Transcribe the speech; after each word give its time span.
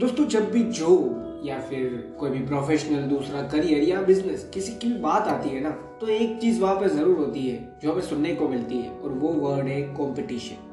दोस्तों, 0.00 0.24
जब 0.26 0.50
भी 0.50 0.62
जॉब 0.64 1.42
या 1.44 1.58
फिर 1.60 2.14
कोई 2.20 2.30
भी 2.30 2.38
प्रोफेशनल 2.46 3.02
दूसरा 3.08 3.40
करियर 3.48 3.82
या 3.82 4.00
बिज़नेस 4.02 4.48
किसी 4.54 4.72
की 4.74 4.88
भी 4.88 4.98
बात 5.00 5.26
आती 5.28 5.48
है 5.48 5.60
ना 5.60 5.70
तो 6.00 6.08
एक 6.08 6.38
चीज़ 6.40 6.60
वहाँ 6.60 6.76
पर 6.76 6.88
ज़रूर 6.88 7.16
होती 7.16 7.40
है, 7.40 7.58
जो 7.82 7.92
हमें 7.92 8.02
सुनने 8.02 8.34
को 8.34 8.48
मिलती 8.48 8.78
है, 8.78 8.90
और 8.90 9.10
वो 9.10 9.32
वर्ड 9.40 9.68
है 9.68 9.80
कंपटीशन 9.94 10.66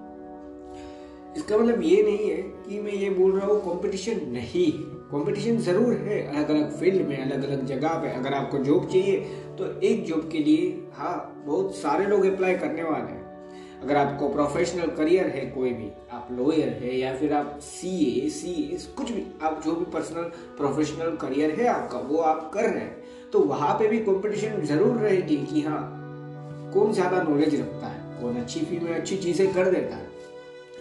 इसका 1.37 1.57
मतलब 1.57 1.81
ये 1.83 2.01
नहीं 2.03 2.29
है 2.29 2.37
कि 2.37 2.79
मैं 2.81 2.91
ये 2.93 3.09
बोल 3.11 3.37
रहा 3.39 3.47
हूँ 3.47 3.59
कंपटीशन 3.63 4.25
नहीं 4.31 4.71
कंपटीशन 5.11 5.57
ज़रूर 5.61 5.93
है 5.97 6.25
अलग 6.27 6.49
अलग 6.49 6.79
फ़ील्ड 6.79 7.07
में 7.07 7.17
अलग 7.19 7.43
अलग 7.43 7.65
जगह 7.65 7.99
पे, 8.01 8.13
अगर 8.13 8.33
आपको 8.33 8.63
जॉब 8.63 8.89
चाहिए 8.89 9.19
तो 9.57 9.79
एक 9.81 10.05
जॉब 10.05 10.29
के 10.31 10.39
लिए 10.39 10.73
हाँ 10.93 11.43
बहुत 11.45 11.75
सारे 11.75 12.05
लोग 12.05 12.25
अप्लाई 12.25 12.55
करने 12.57 12.83
वाले 12.83 13.11
हैं। 13.11 13.26
अगर 13.77 13.95
आपको 13.95 14.27
प्रोफेशनल 14.29 14.87
करियर 14.97 15.27
है, 15.27 15.45
कोई 15.47 15.71
भी, 15.71 15.89
आप 16.11 16.27
लॉयर 16.31 16.69
है 16.81 16.95
या 16.97 17.13
फिर 17.15 17.33
आप 17.33 17.59
सी 17.63 17.89
ए 18.17 18.29
सी 18.31 18.53
एस 18.75 18.85
कुछ 18.97 19.11
भी, 19.11 19.25
आप 19.41 19.61
जो 19.65 19.73
भी 19.73 19.85
पर्सनल 19.91 20.31
प्रोफेशनल 20.57 21.15
करियर 21.17 21.51
है 21.59 21.67
आपका, 21.69 21.99
वो 21.99 22.17
आप 22.23 22.49
कर 22.53 22.63
रहे 22.63 22.79
हैं 22.79 23.29
तो 23.31 23.39
वहाँ 23.41 23.73
पे 23.79 23.87
भी 23.87 23.99
कंपटीशन 24.01 24.61
ज़रूर 24.65 24.97
रहेगी 24.97 25.37
कि 25.45 25.61
हाँ 25.61 25.81
कौन 26.73 26.93
ज़्यादा 26.93 27.21
नॉलेज 27.23 27.55
रखता 27.55 27.87
है, 27.87 28.21
कौन 28.21 28.37
अच्छी 28.37 28.59
फ़ील्ड 28.61 28.83
में 28.83 28.95
अच्छी 28.95 29.17
चीज़ें 29.17 29.53
कर 29.53 29.71
देता 29.71 29.95
है, 29.95 30.07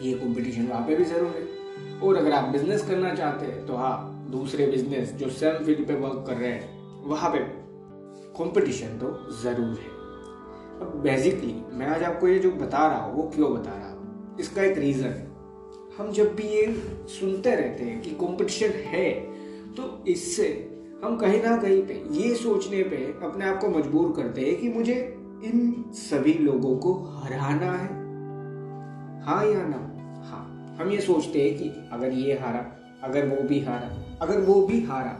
ये 0.02 0.12
कंपटीशन 0.14 0.66
वहाँ 0.66 0.86
पे 0.86 0.96
भी 0.96 1.04
ज़रूर 1.04 1.30
है। 1.30 2.00
और 2.00 2.16
अगर 2.16 2.32
आप 2.32 2.48
बिज़नेस 2.50 2.86
करना 2.88 3.14
चाहते 3.14 3.46
हैं 3.46 3.66
तो 3.66 3.76
हाँ 3.76 4.26
दूसरे 4.30 4.66
बिज़नेस 4.66 5.12
जो 5.14 5.28
सेम 5.32 5.64
फ़ील्ड 5.64 5.86
पे 5.88 5.94
वर्क 5.96 6.24
कर 6.26 6.36
रहे 6.36 6.50
हैं, 6.50 7.04
वहाँ 7.04 7.30
पे 7.30 7.38
कंपटीशन 8.38 8.98
तो 8.98 9.12
ज़रूर 9.42 9.76
है। 9.76 9.95
बेसिकली 10.82 11.54
मैं 11.72 11.86
आज 11.86 12.02
आपको 12.02 12.28
ये 12.28 12.38
जो 12.38 12.50
बता 12.50 12.86
रहा 12.86 12.98
हूँ, 12.98 13.14
वो 13.16 13.30
क्यों 13.34 13.52
बता 13.54 13.70
रहा 13.70 13.90
हूँ? 13.90 14.36
इसका 14.40 14.62
एक 14.62 14.78
रीजन 14.78 15.04
है। 15.04 15.26
हम 15.98 16.10
जब 16.12 16.34
भी 16.34 16.42
ये 16.42 16.66
सुनते 17.08 17.54
रहते 17.54 17.84
हैं 17.84 18.00
कि 18.02 18.10
कंपटीशन 18.10 18.68
है 18.68 19.10
तो 19.74 20.04
इससे 20.08 20.48
हम 21.04 21.16
कहीं 21.16 21.42
ना 21.42 21.56
कहीं 21.56 21.82
पे 21.82 21.94
ये 22.10 22.34
सोचने 22.34 22.82
पे 22.82 22.96
अपने 23.26 23.44
आप 23.44 23.60
को 23.60 23.68
मजबूर 23.68 24.12
करते 24.16 24.40
हैं 24.40 24.56
कि 24.56 24.68
मुझे 24.68 24.94
इन 25.44 25.84
सभी 25.92 26.32
लोगों 26.32 26.76
को 26.78 26.92
हराना 26.92 27.72
है। 27.72 27.88
हाँ 29.24 29.44
या 29.46 29.62
ना? 29.66 29.78
हाँ। 30.24 30.76
हम 30.80 30.90
ये 30.90 31.00
सोचते 31.00 31.42
हैं 31.42 31.58
कि 31.58 31.88
अगर 31.92 32.12
ये 32.12 32.38
हारा, 32.38 32.64
अगर 33.02 33.26
वो 33.26 33.42
भी 33.42 33.60
हारा, 33.60 34.18
अगर 34.22 34.40
वो 34.40 34.60
भी 34.66 34.82
हारा 34.82 35.18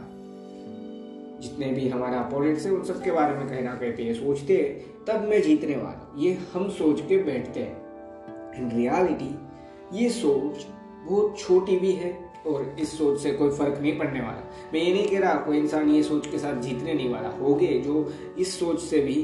जितने 1.39 1.65
भी 1.65 1.89
हमारा 1.89 2.19
अपोनेंट्स 2.19 2.65
है, 2.65 2.71
उन 2.71 2.83
सब 2.83 3.03
के 3.03 3.11
बारे 3.11 3.35
में 3.35 3.47
कहीं 3.47 3.61
ना 3.61 3.75
कहीं 3.75 3.91
पे 3.91 4.03
ये 4.03 4.13
सोचते 4.13 4.57
हैं, 4.57 5.05
तब 5.05 5.27
मैं 5.29 5.41
जीतने 5.41 5.75
वाला 5.75 6.13
ये 6.17 6.37
हम 6.53 6.69
सोच 6.69 7.01
के 7.01 7.23
बैठते 7.23 7.59
हैं। 7.59 7.87
इन 8.55 8.71
रियलिटी 8.71 9.39
ये 9.93 10.09
सोच 10.09 10.65
बहुत 11.05 11.39
छोटी 11.39 11.77
भी 11.77 11.91
है 11.91 12.31
और 12.47 12.75
इस 12.79 12.97
सोच 12.97 13.19
से 13.19 13.31
कोई 13.31 13.49
फ़र्क 13.49 13.79
नहीं 13.81 13.97
पड़ने 13.97 14.21
वाला। 14.21 14.43
मैं 14.73 14.81
ये 14.81 14.93
नहीं 14.93 15.07
कह 15.07 15.19
रहा 15.19 15.33
कोई 15.33 15.57
इंसान 15.57 15.89
ये 15.89 16.03
सोच 16.03 16.27
के 16.27 16.39
साथ 16.39 16.55
जीतने 16.55 16.93
नहीं 16.93 17.09
वाला। 17.09 17.29
हो 17.29 17.55
गए 17.55 17.79
जो 17.79 18.13
इस 18.39 18.59
सोच 18.59 18.79
से 18.79 18.99
भी 18.99 19.15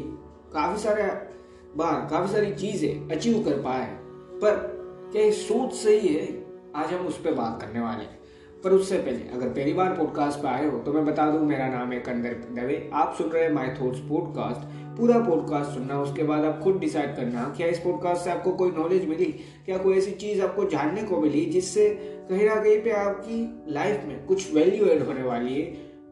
काफ़ी 0.54 0.84
सारे 0.84 1.04
बार, 1.78 2.08
काफ़ी 2.10 2.34
सारी 2.34 2.54
चीज़ें 2.54 3.10
अचीव 3.10 3.44
कर 3.44 3.54
पाए। 3.54 3.86
पर 4.42 4.74
क्या 5.12 5.22
इस 5.22 5.48
सोच 5.48 5.74
से 5.74 6.00
ही? 6.00 6.08
है 6.08 6.46
आज 6.76 6.94
हम 6.94 7.08
उस 7.08 7.22
पर 7.22 7.34
बात 7.34 7.62
करने 7.62 7.80
वाले 7.80 8.04
हैं। 8.04 8.23
पर 8.64 8.72
उससे 8.72 8.98
पहले, 8.98 9.30
अगर 9.34 9.48
पहली 9.48 9.74
बार 9.74 9.96
पॉडकास्ट 9.96 10.40
पर 10.40 10.48
आए 10.48 10.70
हो 10.70 10.78
तो 10.80 10.94
मैं 10.94 11.06
बता 11.06 11.30
दूँ, 11.32 11.46
मेरा 11.46 11.68
नाम 11.70 11.92
है 11.92 12.00
कंदर 12.00 12.34
दवे। 12.54 12.90
आप 12.94 13.16
सुन 13.18 13.30
रहे 13.30 13.44
हैं 13.44 13.52
माई 13.52 13.70
थॉट्स 13.82 14.00
पॉडकास्ट 14.10 14.72
पूरा 14.98 15.20
पॉडकास्ट 15.20 15.72
सुनना, 15.72 16.00
उसके 16.02 16.24
बाद 16.24 16.44
आप 16.46 16.60
खुद 16.60 16.80
डिसाइड 16.80 17.16
करना, 17.16 17.44
क्या 17.58 17.68
इस 17.68 17.80
पॉडकास्ट 17.80 18.24
से 18.24 18.32
आपको 18.32 18.52
कोई 18.54 18.72
नॉलेज 18.72 19.08
मिली? 19.10 19.26
क्या 19.66 19.78
कोई 19.78 19.98
ऐसी 19.98 20.12
चीज़ 20.14 20.42
आपको 20.42 20.66
जानने 20.70 21.04
को 21.04 21.20
मिली, 21.22 21.46
जिससे 21.46 21.90
कहीं 22.30 22.46
ना 22.46 22.56
कहीं 22.56 22.82
पे 22.82 22.92
आपकी 22.92 23.74
लाइफ 23.74 24.04
में 24.08 24.26
कुछ 24.26 24.54
वैल्यू 24.56 24.86
एड 24.86 25.06
होने 25.08 25.24
वाली 25.24 25.54
है? 25.54 25.72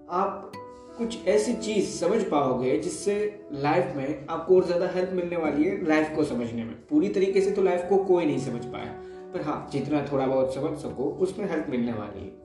आप 0.09 0.51
कुछ 0.97 1.27
ऐसी 1.27 1.53
चीज़ 1.55 1.89
समझ 1.89 2.21
पाओगे, 2.23 2.77
जिससे 2.77 3.13
लाइफ 3.53 3.93
में 3.95 4.25
आपको 4.29 4.55
और 4.55 4.65
ज़्यादा 4.65 4.89
हेल्प 4.95 5.11
मिलने 5.13 5.37
वाली 5.37 5.63
है 5.63 5.85
लाइफ 5.87 6.11
को 6.15 6.23
समझने 6.23 6.63
में। 6.63 6.73
पूरी 6.89 7.09
तरीके 7.09 7.41
से 7.41 7.51
तो 7.51 7.63
लाइफ 7.63 7.85
को 7.89 7.97
कोई 8.05 8.25
नहीं 8.25 8.39
समझ 8.39 8.65
पाया। 8.65 8.93
पर 9.33 9.41
हाँ 9.41 9.67
जितना 9.73 10.05
थोड़ा 10.11 10.25
बहुत 10.25 10.53
समझ 10.55 10.77
सको 10.79 11.09
उसमें 11.21 11.49
हेल्प 11.49 11.67
मिलने 11.69 11.93
वाली 11.93 12.21
है। 12.21 12.39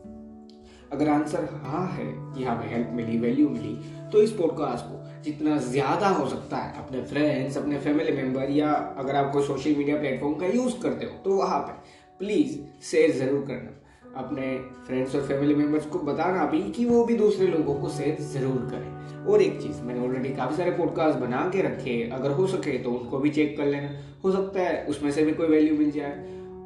अगर 0.93 1.09
आंसर 1.09 1.49
हाँ 1.63 1.87
है 1.89 2.05
कि 2.07 2.45
हाँ 2.45 2.57
हमें 2.57 2.69
हेल्प 2.71 2.91
मिली 2.95 3.19
वैल्यू 3.19 3.49
मिली 3.49 3.75
तो 4.13 4.23
इस 4.23 4.33
पॉडकास्ट 4.33 4.85
को 4.85 5.23
जितना 5.23 5.57
ज़्यादा 5.61 6.09
हो 6.09 6.29
सकता 6.29 6.57
है 6.57 6.85
अपने 6.85 7.03
फ्रेंड्स 7.05 7.57
अपने 7.59 7.79
फैमिली 7.79 8.13
मेंबर 8.13 8.51
या 8.51 8.73
अगर 8.99 9.17
आप 9.17 9.33
कोई 9.33 9.47
सोशल 9.47 9.75
मीडिया 9.77 9.97
प्लेटफॉर्म 9.97 10.35
का 10.35 10.47
यूज़ 10.49 10.81
करते 10.83 11.07
हो 11.07 11.19
तो 11.25 11.37
वहाँ 11.37 11.59
पे 11.61 11.73
प्लीज़ 12.21 12.59
शेयर 12.87 13.11
ज़रूर 13.17 13.45
करना। 13.47 13.73
अपने 14.17 14.57
फ्रेंड्स 14.87 15.15
और 15.15 15.23
फैमिली 15.23 15.55
मेंबर्स 15.55 15.87
को 15.87 15.99
बताना 16.01 16.45
भी 16.47 16.61
कि 16.73 16.85
वो 16.85 17.05
भी 17.05 17.17
दूसरे 17.17 17.47
लोगों 17.47 17.75
को 17.75 17.89
शेयर 17.89 18.21
ज़रूर 18.25 18.69
करें। 18.71 19.25
और 19.27 19.43
एक 19.43 19.61
चीज़, 19.63 19.83
मैंने 19.83 20.01
ऑलरेडी 20.01 20.29
काफ़ी 20.35 20.57
सारे 20.57 20.71
पॉडकास्ट 20.71 21.19
बना 21.19 21.41
के 21.53 21.63
रखे 21.63 22.03
अगर 22.15 22.31
हो 22.31 22.47
सके 22.47 22.79
तो 22.79 22.91
उनको 22.91 23.19
भी 23.19 23.31
चेक 23.31 23.57
कर 23.57 23.67
लेना। 23.67 23.91
हो 24.25 24.33
सकता 24.33 24.61
है 24.61 24.85
उसमें 24.87 25.11
से 25.11 25.25
भी 25.25 25.33
कोई 25.33 25.47
वैल्यू 25.49 25.77
मिल 25.79 25.91
जाए। 25.91 26.15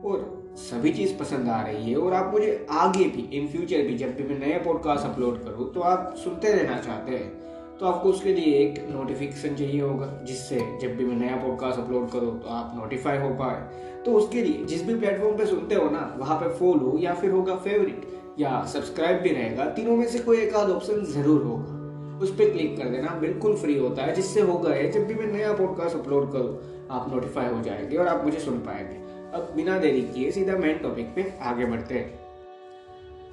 और 0.04 0.54
सभी 0.58 0.92
चीज़ 0.92 1.16
पसंद 1.18 1.48
आ 1.48 1.60
रही 1.62 1.90
है 1.90 1.96
और 1.96 2.12
आप 2.12 2.32
मुझे 2.32 2.66
आगे 2.70 3.04
भी 3.06 3.28
इन 3.38 3.46
फ्यूचर 3.48 3.82
भी 3.82 3.96
जब 3.96 4.14
भी 4.16 4.24
मैं 4.24 4.38
नया 4.38 4.58
पॉडकास्ट 4.58 5.06
अपलोड 5.06 5.42
करूँ 5.44 5.72
तो 5.74 5.80
आप 5.80 6.14
सुनते 6.16 6.52
रहना 6.52 6.80
चाहते 6.82 7.12
हैं 7.12 7.38
तो 7.78 7.86
आपको 7.86 8.08
उसके 8.08 8.32
लिए 8.34 8.56
एक 8.58 8.78
नोटिफिकेशन 8.90 9.54
चाहिए 9.54 9.80
होगा, 9.80 10.06
जिससे 10.24 10.56
जब 10.82 10.96
भी 10.96 11.04
मैं 11.04 11.16
नया 11.16 11.36
पॉडकास्ट 11.36 11.78
अपलोड 11.80 12.10
करूँ 12.10 12.38
तो 12.40 12.48
आप 12.48 12.72
नोटिफाई 12.76 13.18
हो 13.18 13.28
पाए। 13.34 14.02
तो 14.04 14.12
उसके 14.12 14.42
लिए 14.42 14.64
जिस 14.64 14.84
भी 14.86 14.94
प्लेटफॉर्म 14.94 15.36
पे 15.38 15.46
सुनते 15.46 15.74
हो 15.74 15.88
ना, 15.90 16.14
वहाँ 16.18 16.36
पे 16.38 16.48
फॉलो 16.58 16.96
या 16.98 17.14
फिर 17.14 17.30
होगा 17.30 17.54
फेवरेट 17.56 18.40
या 18.40 18.64
सब्सक्राइब 18.64 19.20
भी 19.20 19.30
रहेगा, 19.30 19.64
तीनों 19.66 19.96
में 19.96 20.06
से 20.06 20.18
कोई 20.18 20.38
एक 20.38 20.54
आध 20.54 20.70
ऑप्शन 20.70 21.04
ज़रूर 21.12 21.42
होगा। 21.42 21.78
उस 22.18 22.30
पर 22.30 22.50
क्लिक 22.50 22.76
कर 22.76 22.88
देना, 22.88 23.14
बिल्कुल 23.20 23.56
फ्री 23.56 23.78
होता 23.78 24.02
है, 24.02 24.14
जिससे 24.14 24.40
होगा 24.40 24.74
है 24.74 24.90
जब 24.90 25.06
भी 25.06 25.14
मैं 25.14 25.32
नया 25.32 25.52
पॉडकास्ट 25.52 25.96
अपलोड 25.96 26.32
करूँ, 26.32 26.58
आप 26.90 27.12
नोटिफाई 27.14 27.48
हो 27.48 27.60
जाएँगे 27.62 27.96
और 27.96 28.08
आप 28.08 28.24
मुझे 28.24 28.38
सुन 28.38 28.58
पाएँगे। 28.58 29.09
अब 29.34 29.52
बिना 29.56 29.78
देरी 29.78 30.02
किए 30.02 30.30
सीधा 30.30 30.56
मेन 30.56 30.78
टॉपिक 30.78 31.06
पे 31.06 31.32
आगे 31.40 31.64
बढ़ते 31.64 31.94
हैं। 31.94 32.20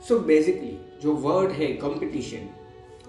सो 0.08 0.16
so 0.16 0.26
बेसिकली 0.26 0.78
जो 1.02 1.14
वर्ड 1.14 1.52
है 1.52 1.68
कंपटीशन 1.68 2.50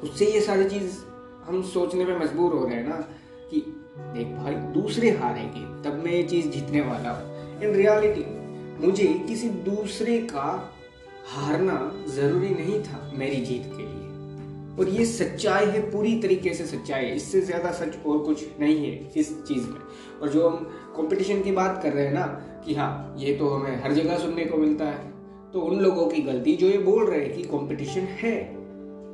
उससे 0.03 0.27
ये 0.27 0.41
सारी 0.41 0.69
चीज़ 0.69 0.99
हम 1.45 1.63
सोचने 1.63 2.05
में 2.05 2.19
मजबूर 2.19 2.53
हो 2.53 2.65
रहे 2.67 2.75
हैं 2.75 2.89
ना 2.89 2.97
कि 3.51 3.61
देख 3.99 4.27
भाई, 4.27 4.55
दूसरे 4.55 5.11
हारेंगे, 5.11 5.61
तब 5.83 6.03
मैं 6.05 6.13
ये 6.13 6.23
चीज़ 6.23 6.49
जीतने 6.49 6.81
वाला 6.81 7.11
हूँ। 7.11 7.63
इन 7.63 7.75
रियलिटी 7.75 8.25
मुझे 8.87 9.07
किसी 9.29 9.49
दूसरे 9.49 10.19
का 10.19 10.75
हारना 11.27 12.05
ज़रूरी 12.09 12.49
नहीं 12.49 12.83
था 12.83 13.13
मेरी 13.15 13.37
जीत 13.37 13.63
के 13.67 13.83
लिए। 13.83 13.98
और 14.79 14.89
ये 14.89 15.05
सच्चाई 15.07 15.67
है 15.67 15.81
पूरी 15.91 16.15
तरीके 16.21 16.55
से 16.55 16.67
सच्चाई 16.67 17.05
है। 17.05 17.15
इससे 17.17 17.41
ज़्यादा 17.43 17.71
सच 17.73 17.97
और 18.07 18.19
कुछ 18.19 18.45
नहीं 18.61 18.77
है 18.81 19.11
इस 19.17 19.33
चीज़ 19.43 19.67
में। 19.69 19.81
और 20.21 20.29
जो 20.29 20.49
हम 20.49 20.65
कंपटीशन 20.97 21.43
की 21.43 21.53
बात 21.53 21.81
कर 21.83 21.93
रहे 21.93 22.07
हैं 22.07 22.15
ना, 22.15 22.27
कि 22.67 22.75
हाँ 22.75 23.15
ये 23.19 23.35
तो 23.35 23.49
हमें 23.49 23.83
हर 23.83 23.93
जगह 23.95 24.19
सुनने 24.19 24.45
को 24.45 24.57
मिलता 24.57 24.85
है 24.87 25.07
तो 25.53 25.61
उन 25.63 25.79
लोगों 25.81 26.07
की 26.07 26.23
गलती 26.23 26.57
जो 26.57 26.67
ये 26.67 26.79
बोल 26.81 27.07
रहे 27.07 27.21
हैं 27.21 27.33
कि 27.35 27.43
कंपटीशन 27.45 28.09
है 28.19 28.35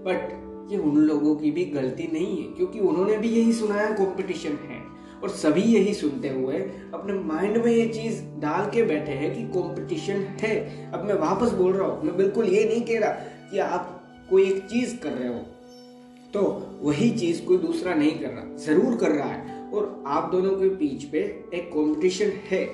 बट 0.06 0.42
ये 0.72 0.78
उन 0.80 0.96
लोगों 0.98 1.34
की 1.36 1.50
भी 1.50 1.64
गलती 1.66 2.08
नहीं 2.12 2.36
है, 2.36 2.48
क्योंकि 2.48 2.80
उन्होंने 2.80 3.16
भी 3.16 3.28
यही 3.30 3.52
सुनाया 3.52 3.90
कंपटीशन 3.92 4.58
है। 4.62 4.82
और 5.22 5.30
सभी 5.30 5.62
यही 5.64 5.92
सुनते 5.94 6.28
हुए 6.28 6.58
अपने 6.94 7.12
माइंड 7.24 7.56
में 7.56 7.70
ये 7.72 7.86
चीज़ 7.88 8.22
डाल 8.40 8.70
के 8.70 8.82
बैठे 8.84 9.12
हैं 9.12 9.32
कि 9.34 9.42
कंपटीशन 9.52 10.26
है। 10.40 10.54
अब 10.92 11.04
मैं 11.04 11.14
वापस 11.20 11.52
बोल 11.52 11.72
रहा 11.72 11.86
हूँ, 11.88 12.02
मैं 12.04 12.16
बिल्कुल 12.16 12.46
ये 12.46 12.64
नहीं 12.64 12.80
कह 12.82 12.98
रहा 13.00 13.10
कि 13.50 13.58
आप 13.60 14.26
कोई 14.30 14.44
एक 14.44 14.62
चीज़ 14.66 14.96
कर 14.98 15.12
रहे 15.12 15.28
हो 15.28 15.40
तो 16.34 16.40
वही 16.82 17.10
चीज़ 17.10 17.44
कोई 17.44 17.58
दूसरा 17.58 17.94
नहीं 17.94 18.18
कर 18.20 18.28
रहा 18.28 18.56
ज़रूर 18.56 18.96
कर 18.96 19.10
रहा 19.10 19.28
है। 19.28 19.52
और 19.70 20.02
आप 20.06 20.30
दोनों 20.32 20.50
के 20.50 20.68
बीच 20.76 21.04
पे 21.04 21.18
एक 21.54 21.68
कंपटीशन 21.68 22.32
है 22.50 22.64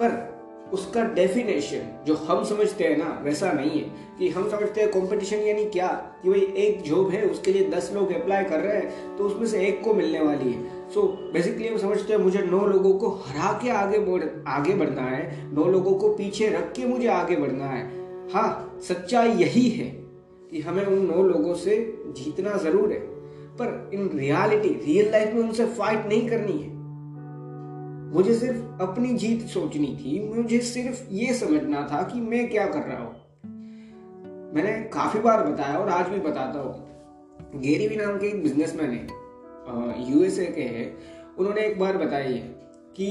पर 0.00 0.24
उसका 0.72 1.02
डेफिनेशन 1.14 2.04
जो 2.06 2.14
हम 2.14 2.44
समझते 2.44 2.84
हैं 2.84 2.96
ना 2.98 3.20
वैसा 3.24 3.50
नहीं 3.52 3.70
है 3.70 4.06
कि 4.18 4.28
हम 4.28 4.48
समझते 4.50 4.80
हैं 4.80 4.90
कंपटीशन 4.90 5.36
यानी 5.36 5.64
क्या 5.64 5.88
कि 6.22 6.30
भाई 6.30 6.40
एक 6.64 6.82
जॉब 6.82 7.10
है 7.10 7.22
उसके 7.26 7.52
लिए 7.52 7.68
दस 7.70 7.90
लोग 7.94 8.12
अप्लाई 8.12 8.44
कर 8.44 8.60
रहे 8.60 8.76
हैं 8.76 9.16
तो 9.16 9.24
उसमें 9.24 9.46
से 9.46 9.60
एक 9.66 9.82
को 9.82 9.94
मिलने 9.94 10.20
वाली 10.20 10.52
है। 10.52 10.90
सो 10.90 11.00
so, 11.00 11.32
बेसिकली 11.32 11.68
हम 11.68 11.78
समझते 11.78 12.12
हैं 12.12 12.20
मुझे 12.20 12.42
नौ 12.42 12.64
लोगों 12.66 12.92
को 12.98 13.08
हरा 13.26 13.52
के 13.62 13.70
आगे 13.70 13.98
बढ़ 13.98 14.24
आगे 14.48 14.74
बढ़ना 14.74 15.02
है 15.02 15.54
नौ 15.54 15.64
लोगों 15.64 15.94
को 15.94 16.08
पीछे 16.14 16.48
रख 16.48 16.72
के 16.72 16.86
मुझे 16.86 17.08
आगे 17.08 17.36
बढ़ना 17.36 17.66
है। 17.66 17.84
हाँ 18.32 18.80
सच्चाई 18.88 19.28
यही 19.28 19.68
है। 19.70 20.05
कि 20.50 20.60
हमें 20.60 20.84
उन 20.84 21.06
नौ 21.06 21.22
लोगों 21.22 21.54
से 21.54 21.76
जीतना 22.16 22.56
ज़रूर 22.58 22.92
है, 22.92 22.98
पर 23.58 23.90
इन 23.94 24.08
रियलिटी 24.14 24.68
रियल 24.86 25.10
लाइफ 25.12 25.34
में 25.34 25.42
उनसे 25.42 25.66
फाइट 25.66 26.06
नहीं 26.06 26.28
करनी 26.28 26.52
है। 26.52 26.74
मुझे 28.14 28.34
सिर्फ़ 28.34 28.82
अपनी 28.82 29.14
जीत 29.14 29.46
सोचनी 29.48 29.96
थी, 29.96 30.18
मुझे 30.34 30.58
सिर्फ़ 30.60 31.06
ये 31.12 31.32
समझना 31.34 31.86
था 31.92 32.02
कि 32.02 32.20
मैं 32.20 32.48
क्या 32.50 32.66
कर 32.66 32.82
रहा 32.82 32.98
हूँ। 32.98 33.14
मैंने 34.54 34.72
काफ़ी 34.92 35.20
बार 35.20 35.46
बताया 35.46 35.78
और 35.78 35.88
आज 35.88 36.08
भी 36.08 36.18
बताता 36.20 36.58
हूँ। 36.58 37.60
गेरी 37.60 37.88
भी 37.88 37.96
नाम 37.96 38.18
के 38.18 38.26
एक 38.26 38.42
बिजनेसमैन 38.42 38.90
है 38.90 39.06
यूएसए 40.10 40.46
के 40.46 40.62
हैं। 40.62 40.86
उन्होंने 41.38 41.60
एक 41.60 41.78
बार 41.78 41.96
बताई 41.96 42.32
है 42.32 42.54
कि 42.96 43.08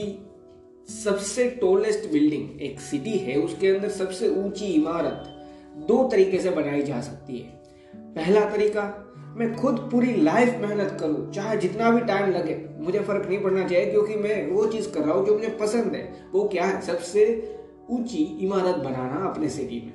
सबसे 0.94 1.50
टोलेस्ट 1.62 2.12
बिल्डिंग 2.12 2.62
एक 2.62 2.80
सिटी 2.80 3.18
है, 3.18 3.36
उसके 3.36 3.68
अंदर 3.68 3.90
सबसे 3.90 4.30
ऊँची 4.36 4.66
इमारत 4.66 5.32
दो 5.78 6.10
तरीके 6.10 6.40
से 6.40 6.50
बनाई 6.50 6.82
जा 6.82 7.02
सकती 7.02 7.40
है। 7.40 7.50
पहला 7.96 8.50
तरीका, 8.50 9.12
मैं 9.38 9.56
खुद 9.56 9.90
पूरी 9.92 10.16
लाइफ 10.16 10.50
मेहनत 10.50 10.98
करूँ, 11.00 11.32
चाहे 11.32 11.58
जितना 11.58 11.90
भी 11.92 12.02
टाइम 12.02 12.30
लगे, 12.32 12.66
मुझे 12.80 13.00
फ़र्क 13.00 13.30
नहीं 13.30 13.42
पड़ना 13.42 13.68
चाहिए, 13.68 13.92
क्योंकि 13.92 14.16
मैं 14.16 14.52
वो 14.52 14.66
चीज़ 14.66 14.92
कर 14.92 15.02
रहा 15.02 15.14
हूँ 15.14 15.26
जो 15.26 15.34
मुझे 15.34 15.48
पसंद 15.48 15.96
है। 15.96 16.30
वो 16.32 16.44
क्या 16.44 16.66
है? 16.66 16.82
सबसे 16.82 17.54
ऊँची 17.90 18.18
इमारत 18.18 18.76
बनाना 18.76 19.26
अपने 19.26 19.50
सिटी 19.50 19.82
में। 19.86 19.94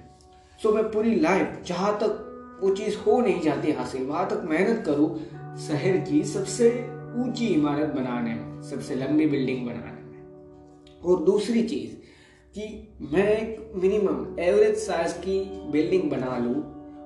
सो 0.63 0.73
मैं 0.73 0.85
पूरी 0.85 1.15
लाइफ 1.15 1.63
जहाँ 1.67 1.99
तक 2.03 2.27
वो 2.63 2.75
चीज़ 2.75 2.97
हो 2.99 3.21
नहीं 3.21 3.41
जाती 3.41 3.73
हासिल, 3.73 4.05
वहाँ 4.05 4.29
तक 4.29 4.43
मेहनत 4.45 4.83
करूँ, 4.87 5.19
शहर 5.57 5.97
की 5.97 6.25
सबसे 6.25 6.71
ऊँची 7.17 7.47
इमारत 7.47 7.89
बनाने 7.89 8.35
में, 8.35 8.63
सबसे 8.63 8.95
लंबी 8.95 9.27
बिल्डिंग 9.27 9.67
बनाने 9.67 10.03
में। 10.03 11.01
और 11.05 11.23
दूसरी 11.23 11.63
चीज़ 11.63 12.00
कि 12.55 12.63
मैं 13.13 13.27
एक 13.39 13.73
मिनिमम 13.77 14.39
एवरेज 14.41 14.77
साइज़ 14.77 15.13
की 15.17 15.39
बिल्डिंग 15.73 16.11
बना 16.11 16.37
लूँ 16.39 16.55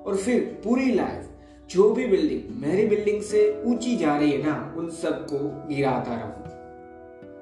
और 0.05 0.15
फिर 0.17 0.39
पूरी 0.63 0.93
लाइफ 0.93 1.69
जो 1.69 1.89
भी 1.91 2.07
बिल्डिंग 2.07 2.61
मेरी 2.61 2.85
बिल्डिंग 2.87 3.21
से 3.21 3.63
ऊँची 3.65 3.95
जा 3.97 4.17
रही 4.17 4.31
है 4.31 4.41
ना 4.43 4.73
उन 4.77 4.89
सबको 4.91 5.37
गिराता 5.67 6.15
रहूँ। 6.15 6.43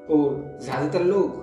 और 0.10 0.60
ज़्यादातर 0.64 1.04
लोग 1.04 1.42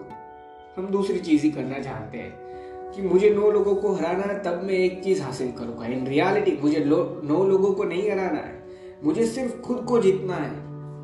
हम 0.76 0.86
दूसरी 0.86 1.18
चीज़ 1.18 1.42
ही 1.42 1.50
करना 1.50 1.78
चाहते 1.78 2.18
हैं 2.18 2.92
कि 2.92 3.02
मुझे 3.02 3.30
नौ 3.30 3.50
लोगों 3.50 3.74
को 3.74 3.92
हराना 3.92 4.32
है 4.32 4.42
तब 4.42 4.62
मैं 4.64 4.74
एक 4.74 5.02
चीज़ 5.04 5.22
हासिल 5.22 5.52
करूँगा। 5.52 5.86
इन 5.86 6.06
रियलिटी 6.06 6.58
मुझे 6.62 6.80
लो, 6.80 7.20
नौ 7.24 7.44
लोगों 7.44 7.72
को 7.74 7.84
नहीं 7.84 8.10
हराना 8.10 8.38
है। 8.38 8.58
मुझे 9.04 9.26
सिर्फ़ 9.26 9.60
खुद 9.60 9.84
को 9.88 9.98
जीतना 9.98 10.34
है। 10.34 10.54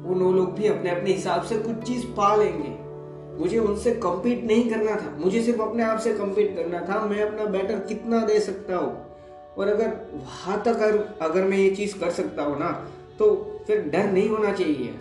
वो 0.03 0.15
नौ 0.15 0.33
लोग 0.33 0.55
भी 0.55 0.67
अपने 0.69 0.91
अपने 0.91 1.13
हिसाब 1.13 1.43
से 1.43 1.59
कुछ 1.59 1.87
चीज़ 1.87 2.07
पा 2.07 2.35
लेंगे 2.37 2.86
मुझे 3.39 3.59
उनसे 3.59 3.93
कम्पीट 4.03 4.45
नहीं 4.45 4.69
करना 4.71 4.95
था। 4.97 5.17
मुझे 5.19 5.43
सिर्फ़ 5.43 5.61
अपने 5.63 5.83
आप 5.83 5.99
से 5.99 6.13
कम्पीट 6.15 6.55
करना 6.57 6.81
था। 6.81 7.01
मैं 7.07 7.23
अपना 7.23 7.45
बेटर 7.51 7.79
कितना 7.79 8.21
दे 8.27 8.39
सकता 8.41 8.77
हूँ? 8.77 8.93
और 9.59 9.69
अगर 9.69 9.89
वहाँ 10.15 10.63
तक 10.63 10.69
अगर, 10.69 10.99
अगर 11.23 11.45
मैं 11.45 11.59
ये 11.59 11.71
चीज़ 11.71 11.99
कर 11.99 12.11
सकता 12.13 12.43
हूँ 12.43 12.59
ना 12.61 12.71
तो 13.19 13.35
फिर 13.67 13.81
डर 13.83 14.11
नहीं 14.13 14.29
होना 14.29 14.53
चाहिए। 14.53 14.95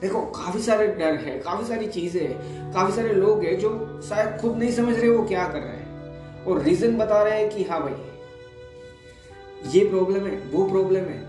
देखो 0.00 0.20
काफ़ी 0.36 0.62
सारे 0.62 0.86
डर 0.88 1.14
है 1.16 1.38
काफ़ी 1.38 1.66
सारी 1.66 1.86
चीज़ें 1.88 2.20
है 2.20 2.72
काफ़ी 2.72 2.92
सारे 2.92 3.12
लोग 3.14 3.44
हैं 3.44 3.58
जो 3.58 3.70
शायद 4.02 4.40
खुद 4.40 4.56
नहीं 4.56 4.70
समझ 4.72 4.94
रहे 4.96 5.10
वो 5.10 5.22
क्या 5.26 5.46
कर 5.48 5.58
रहे 5.58 5.76
हैं। 5.76 6.44
और 6.44 6.62
रीजन 6.62 6.96
बता 6.98 7.22
रहे 7.22 7.38
हैं 7.38 7.48
कि 7.50 7.64
हाँ 7.64 7.80
भाई 7.82 7.94
ये 9.72 9.84
प्रॉब्लम 9.88 10.26
है 10.26 10.36
वो 10.52 10.64
प्रॉब्लम 10.68 11.04
है। 11.04 11.20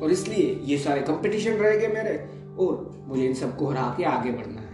और 0.00 0.10
इसलिए 0.10 0.60
ये 0.64 0.78
सारे 0.78 1.00
कंपटीशन 1.02 1.52
रहेंगे 1.52 1.88
मेरे 1.88 2.16
और 2.58 3.04
मुझे 3.06 3.22
इन 3.22 3.34
सबको 3.34 3.66
हरा 3.66 3.94
के 3.96 4.04
आगे 4.06 4.30
बढ़ना 4.30 4.60
है। 4.60 4.67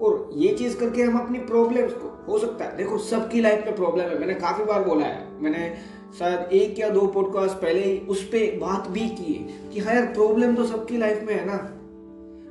और 0.00 0.30
ये 0.36 0.54
चीज़ 0.54 0.78
करके 0.78 1.02
हम 1.02 1.18
अपनी 1.18 1.38
प्रॉब्लम्स 1.38 1.92
को, 1.92 2.32
हो 2.32 2.38
सकता 2.38 2.64
है। 2.64 2.76
देखो, 2.76 2.98
सबकी 2.98 3.40
लाइफ 3.40 3.66
में 3.66 3.76
प्रॉब्लम 3.76 4.04
है। 4.04 4.18
मैंने 4.18 4.34
काफ़ी 4.34 4.64
बार 4.64 4.84
बोला 4.84 5.06
है। 5.06 5.42
मैंने 5.42 5.74
शायद 6.18 6.52
एक 6.52 6.78
या 6.78 6.88
दो 6.88 7.06
पॉडकास्ट 7.06 7.54
पहले 7.54 7.84
ही 7.84 7.98
उस 7.98 8.24
पर 8.24 8.58
बात 8.58 8.88
भी 8.88 9.08
की 9.08 9.32
है 9.32 9.70
कि 9.70 9.80
हाँ 9.80 9.94
यार 9.94 10.06
प्रॉब्लम 10.06 10.54
तो 10.54 10.64
सबकी 10.64 10.96
लाइफ 10.96 11.24
में 11.24 11.34
है 11.34 11.46
ना। 11.46 11.76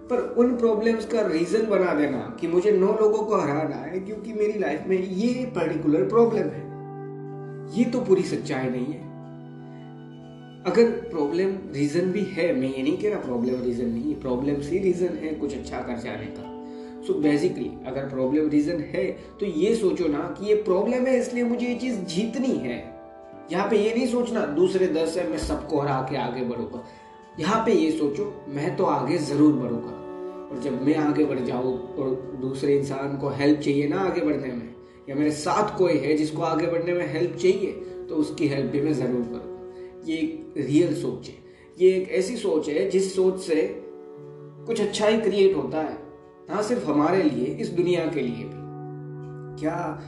पर 0.10 0.36
उन 0.38 0.58
प्रॉब्लम्स 0.58 1.06
का 1.06 1.22
रीजन 1.22 1.70
बना 1.70 1.94
देना 1.94 2.38
कि 2.40 2.48
मुझे 2.48 2.72
नौ 2.72 2.88
लोगों 2.88 3.24
को 3.24 3.36
हराना 3.36 3.76
है 3.76 4.00
क्योंकि 4.00 4.34
मेरी 4.34 4.60
लाइफ 4.60 4.84
में 4.88 5.04
ये 5.04 5.46
पर्टिकुलर 5.46 6.04
प्रॉब्लम 6.04 6.48
है। 6.48 6.70
ये 7.80 7.86
तो 7.86 8.02
पूरी 8.02 8.24
सच्चाई 8.24 8.70
नहीं 8.70 8.86
है। 8.86 9.10
अगर 10.64 10.92
प्रॉब्लम 10.92 11.74
रीजन 11.74 12.12
भी 12.12 12.24
है, 12.24 12.56
मैं 12.56 12.76
ये 12.76 12.84
नहीं 12.84 12.98
कह 12.98 13.10
रहा 13.10 13.20
प्रॉब्लम 13.20 13.64
रीजन 13.64 13.86
नहीं 13.86 14.16
प्रॉब्लम 14.16 14.56
ही 14.56 14.78
रीजन 14.80 15.08
है 15.08 15.34
कुछ 15.34 15.58
अच्छा 15.58 15.78
कर 15.78 15.98
जाने 15.98 16.26
का। 16.26 16.59
सो 17.00 17.14
so 17.14 17.20
बेसिकली 17.22 17.72
अगर 17.88 18.08
प्रॉब्लम 18.10 18.50
रीजन 18.50 18.80
है 18.90 19.06
तो 19.40 19.46
ये 19.46 19.76
सोचो 19.76 20.08
ना 20.08 20.20
कि 20.40 20.48
ये 20.48 20.56
प्रॉब्लम 20.64 21.06
है, 21.08 21.20
इसलिए 21.20 21.44
मुझे 21.44 21.68
ये 21.68 21.76
चीज़ 21.76 22.00
जीतनी 22.06 22.56
है। 22.58 22.78
यहाँ 23.52 23.70
पे 23.70 23.78
ये 23.78 23.94
नहीं 23.94 24.08
सोचना, 24.08 24.46
दूसरे 24.56 24.88
दस 24.88 25.18
है, 25.18 25.30
मैं 25.30 25.38
सबको 25.40 25.80
हरा 25.80 26.02
के 26.10 26.18
आगे 26.18 26.42
बढ़ूँगा। 26.44 26.84
यहाँ 27.40 27.64
पे 27.66 27.74
ये 27.74 27.92
सोचो, 27.92 28.34
मैं 28.50 28.76
तो 28.78 28.86
आगे 28.86 29.18
ज़रूर 29.18 29.54
बढ़ूँगा। 29.54 29.92
और 30.48 30.60
जब 30.64 30.82
मैं 30.82 30.96
आगे 30.98 31.26
बढ़ 31.26 31.40
जाऊँ, 31.40 31.74
और 31.96 32.38
दूसरे 32.42 32.76
इंसान 32.78 33.18
को 33.18 33.30
हेल्प 33.30 33.60
चाहिए 33.60 33.88
ना 33.88 34.00
आगे 34.02 34.22
बढ़ने 34.22 34.52
में, 34.54 34.76
या 35.10 35.16
मेरे 35.16 35.32
साथ 35.34 35.78
कोई 35.78 35.98
है 35.98 36.16
जिसको 36.18 36.42
आगे 36.44 36.68
बढ़ने 36.68 36.94
में 36.94 37.14
हेल्प 37.14 37.36
चाहिए 37.36 37.72
तो 38.10 38.16
उसकी 38.16 38.48
हेल्प 38.48 38.72
भी 38.72 38.82
मैं 38.82 38.94
ज़रूर 38.94 39.22
करूँगा। 39.24 40.06
ये 40.06 40.18
एक 40.18 40.54
रियल 40.60 40.94
सोच 40.96 41.28
है। 41.28 41.38
ये 41.78 41.90
एक 41.92 42.10
ऐसी 42.12 42.36
सोच 42.38 42.70
है, 42.70 42.90
जिस 42.90 43.16
सोच 43.16 43.40
से 43.40 43.62
कुछ 44.68 44.82
अच्छा 44.82 45.08
ही 45.08 45.18
क्रिएट 45.20 45.56
होता 45.56 45.82
है। 45.82 45.98
ना 46.50 46.62
सिर्फ़ 46.62 46.86
हमारे 46.86 47.24
लिए 47.24 47.46
इस 47.46 47.70
दुनिया 47.70 48.06
के 48.06 48.22
लिए 48.22 48.44
भी। 48.44 48.70
क्या 49.62 50.02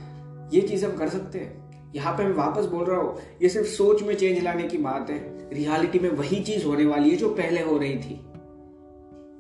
ये 0.54 0.62
चीज़ 0.62 0.86
हम 0.86 0.98
कर 0.98 1.10
सकते 1.10 1.40
हैं? 1.40 1.62
यहाँ 1.96 2.18
पे 2.18 2.24
मैं 2.24 2.34
वापस 2.34 2.66
बोल 2.66 2.86
रहा 2.86 3.02
हूँ 3.02 3.18
ये 3.42 3.50
सिर्फ़ 3.50 3.68
सोच 3.68 4.04
में 4.04 4.16
चेंज 4.16 4.44
लाने 4.44 4.64
की 4.64 4.78
बात 4.78 5.10
है। 5.10 5.50
रियलिटी 5.54 6.00
में 6.00 6.10
वही 6.10 6.44
चीज़ 6.44 6.66
होने 6.66 6.86
वाली 6.86 7.10
है 7.10 7.16
जो 7.16 7.30
पहले 7.30 7.62
हो 7.62 7.78
रही 7.78 7.96
थी। 7.96 8.26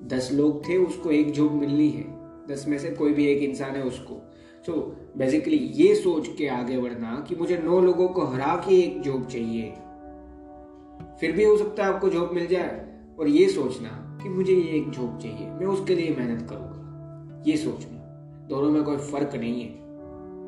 दस 0.08 0.30
लोग 0.34 0.70
थे 0.70 0.78
उसको 0.78 1.12
एक 1.12 1.32
जॉब 1.32 1.52
मिलनी 1.52 1.90
है। 1.90 2.22
दस 2.48 2.66
में 2.68 2.80
से 2.80 2.90
कोई 2.90 3.14
भी 3.14 3.26
एक 3.26 3.50
इंसान 3.50 3.72
है 3.72 3.84
उसको। 3.84 4.32
सो 4.66 4.72
so, 4.72 5.18
बेसिकली 5.18 5.58
ये 5.58 5.96
सोच 5.96 6.28
के 6.38 6.48
आगे 6.48 6.78
बढ़ना 6.78 7.26
कि 7.28 7.36
मुझे 7.36 7.58
नौ 7.58 7.82
लोगों 7.82 8.08
को 8.08 8.26
हरा 8.26 8.56
के 8.56 8.80
एक 8.80 9.02
जॉब 9.02 9.26
चाहिए। 9.26 9.74
फिर 11.20 11.32
भी 11.32 11.44
हो 11.44 11.58
सकता 11.58 11.86
है 11.86 11.94
आपको 11.94 12.10
जॉब 12.10 12.32
मिल 12.34 12.48
जाए। 12.48 12.92
और 13.20 13.28
ये 13.28 13.50
सोचना 13.50 14.20
कि 14.24 14.30
मुझे 14.30 14.54
ये 14.54 14.72
एक 14.72 14.90
जॉब 14.90 15.20
चाहिए। 15.22 15.48
मैं 15.48 15.66
उसके 15.66 15.96
लिए 15.96 16.16
मेहनत 16.16 16.50
करूँगा 16.50 16.71
ये 17.48 17.56
सोचना 17.58 18.00
दोनों 18.50 18.70
में 18.70 18.84
कोई 18.84 18.98
फ़र्क 18.98 19.36
नहीं 19.36 19.62
है। 19.62 19.70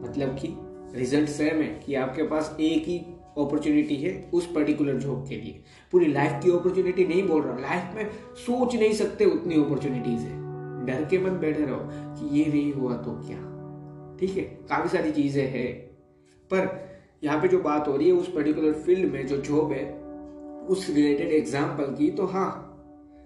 मतलब 0.03 0.35
कि 0.35 0.55
रिज़ल्ट 0.97 1.29
सेम 1.29 1.61
है 1.61 1.67
कि 1.85 1.95
आपके 1.95 2.23
पास 2.23 2.55
एक 2.59 2.83
ही 2.83 2.97
अपॉर्चुनिटी 3.37 3.95
है 3.95 4.11
उस 4.33 4.51
पर्टिकुलर 4.51 4.97
जॉब 4.99 5.25
के 5.29 5.35
लिए। 5.35 5.61
पूरी 5.91 6.07
लाइफ 6.07 6.43
की 6.43 6.51
अपॉर्चुनिटी 6.51 7.05
नहीं 7.05 7.23
बोल 7.27 7.41
रहा 7.41 7.57
लाइफ 7.59 7.95
में 7.95 8.11
सोच 8.35 8.75
नहीं 8.75 8.93
सकते 8.93 9.25
उतनी 9.25 9.55
अपॉर्चुनिटीज़ 9.55 10.21
है। 10.21 10.85
डर 10.85 11.05
के 11.09 11.17
मत 11.17 11.31
बैठे 11.31 11.65
रहो 11.65 11.79
कि 11.89 12.39
ये 12.39 12.45
नहीं 12.45 12.73
हुआ 12.73 12.97
तो 12.97 13.11
क्या। 13.27 13.37
ठीक 14.19 14.37
है? 14.37 14.43
काफ़ी 14.69 14.89
सारी 14.89 15.11
चीज़ें 15.11 15.47
हैं। 15.47 15.73
पर 16.51 16.69
यहाँ 17.23 17.41
पे 17.41 17.47
जो 17.47 17.59
बात 17.59 17.87
हो 17.87 17.97
रही 17.97 18.07
है, 18.07 18.13
उस 18.13 18.31
पर्टिकुलर 18.33 18.73
फ़ील्ड 18.73 19.11
में 19.13 19.25
जो 19.27 19.37
जॉब 19.37 19.71
है, 19.71 19.85
उस 20.67 20.89
रिलेटेड 20.89 21.31
एग्ज़ाम्पल 21.31 21.95
की 21.95 22.09
तो 22.11 22.25
हाँ 22.25 22.49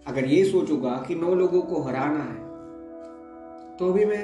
अगर 0.07 0.25
ये 0.25 0.43
सोचूँगा 0.45 1.03
कि 1.07 1.15
नौ 1.15 1.33
लोगों 1.35 1.61
को 1.61 1.81
हराना 1.81 2.23
है 2.23 2.46
तो 3.79 3.91
भी 3.93 4.05
मैं 4.05 4.23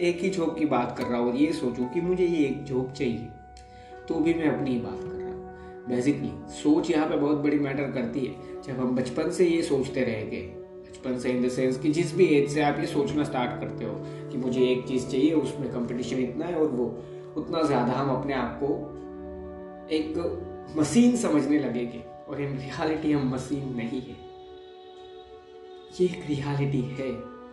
एक 0.00 0.20
ही 0.22 0.28
जॉब 0.30 0.56
की 0.58 0.66
बात 0.66 0.94
कर 0.98 1.04
रहा 1.04 1.18
हूँ 1.18 1.30
और 1.30 1.36
ये 1.36 1.52
सोचूं 1.52 1.86
कि 1.86 2.00
मुझे 2.00 2.26
ये 2.26 2.44
एक 2.46 2.62
जॉब 2.64 2.92
चाहिए 2.92 3.28
तो 4.08 4.14
भी 4.16 4.34
मैं 4.34 4.48
अपनी 4.48 4.70
ही 4.70 4.78
बात 4.80 5.00
कर 5.00 5.08
रहा 5.08 5.28
हूँ। 5.28 5.86
बेसिकली 5.88 6.30
सोच 6.52 6.90
यहाँ 6.90 7.08
पे 7.08 7.16
बहुत 7.16 7.38
बड़ी 7.38 7.58
मैटर 7.58 7.90
करती 7.92 8.20
है। 8.20 8.62
जब 8.62 8.80
हम 8.80 8.94
बचपन 8.96 9.30
से 9.30 9.46
ये 9.46 9.62
सोचते 9.62 10.04
रहेंगे, 10.04 10.40
बचपन 10.40 11.18
से 11.18 11.30
इन 11.30 11.42
द 11.42 11.48
सेंस 11.48 11.78
कि 11.78 11.90
जिस 11.90 12.14
भी 12.16 12.26
एज 12.36 12.48
से 12.50 12.62
आप 12.62 12.78
ये 12.80 12.86
सोचना 12.86 13.24
स्टार्ट 13.24 13.60
करते 13.60 13.84
हो 13.84 13.94
कि 14.30 14.38
मुझे 14.38 14.64
एक 14.66 14.86
चीज़ 14.88 15.06
चाहिए, 15.08 15.32
उसमें 15.32 15.70
कंपटीशन 15.72 16.18
इतना 16.18 16.46
है 16.46 16.54
और 16.54 16.68
वो 16.68 16.86
उतना 17.36 17.62
ज़्यादा 17.62 17.92
हम 17.92 18.10
अपने 18.10 18.34
आप 18.34 18.58
को 18.62 18.68
एक 19.90 20.74
मशीन 20.78 21.16
समझने 21.16 21.58
लगेंगे 21.58 22.02
और 22.28 22.40
इन 22.40 22.56
रियलिटी 22.58 23.12
हम 23.12 23.34
मशीन 23.34 23.74
नहीं 23.76 24.00
है। 24.00 24.16
ये 26.00 26.06
एक 26.06 26.24
रियलिटी 26.28 26.82
है। 27.00 27.10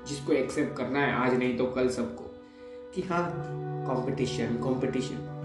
जिसको 0.09 0.33
एक्सेप्ट 0.33 0.77
करना 0.77 0.99
है 0.99 1.13
आज 1.13 1.39
नहीं 1.39 1.57
तो 1.57 1.65
कल 1.65 1.89
सबको। 1.89 2.25
कि 2.95 3.01
हाँ 3.01 3.33
कंपटीशन 3.89 4.47
कंपटीशन 4.47 5.35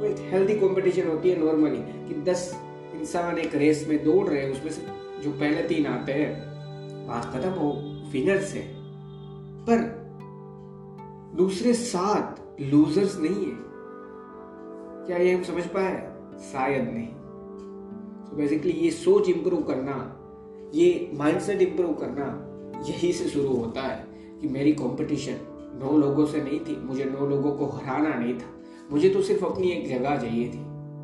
वो 0.00 0.06
एक 0.06 0.16
हेल्दी 0.18 0.54
कंपटीशन 0.54 1.08
होती 1.08 1.30
है 1.30 1.44
नॉर्मली 1.44 2.08
कि 2.08 2.14
दस 2.14 2.60
इंसान 2.94 3.38
एक 3.38 3.54
रेस 3.54 3.86
में 3.88 4.04
दौड़ 4.04 4.28
रहे 4.28 4.42
हैं, 4.42 4.52
उसमें 4.52 4.72
से 4.72 4.82
जो 5.22 5.30
पहले 5.30 5.68
तीन 5.68 5.86
आते 5.86 6.12
हैं, 6.12 6.44
बात 7.06 7.24
खत्म 7.24 7.48
हो 7.48 7.72
विनर्स 8.12 8.54
है। 8.54 8.74
पर 9.68 10.04
दूसरे 11.34 11.74
सात 11.74 12.56
लूजर्स 12.60 13.18
नहीं 13.20 13.46
है। 13.46 13.58
क्या 15.06 15.16
ये 15.16 15.32
हम 15.32 15.42
समझ 15.42 15.66
पाए? 15.66 16.14
शायद 16.52 16.90
नहीं। 16.94 17.08
तो 18.24 18.36
बेसिकली 18.36 18.72
ये 18.72 18.90
सोच 18.90 19.28
इंप्रूव 19.28 19.62
करना, 19.62 20.20
ये 20.74 21.10
माइंडसेट 21.14 21.62
इंप्रूव 21.62 21.92
करना, 21.92 22.50
यही 22.82 23.12
से 23.12 23.28
शुरू 23.28 23.48
होता 23.48 23.80
है। 23.80 24.13
कि 24.44 24.50
मेरी 24.50 24.72
कंपटीशन 24.72 25.36
नौ 25.82 25.96
लोगों 25.98 26.24
से 26.26 26.40
नहीं 26.42 26.58
थी 26.60 26.76
मुझे 26.76 27.04
नौ 27.04 27.26
लोगों 27.26 27.50
को 27.52 27.66
हराना 27.66 28.14
नहीं 28.14 28.34
था। 28.34 28.48
मुझे 28.90 29.08
तो 29.08 29.22
सिर्फ़ 29.22 29.44
अपनी 29.44 29.70
एक 29.70 29.88
जगह 29.88 30.16
चाहिए 30.16 30.48
थी। 30.48 30.58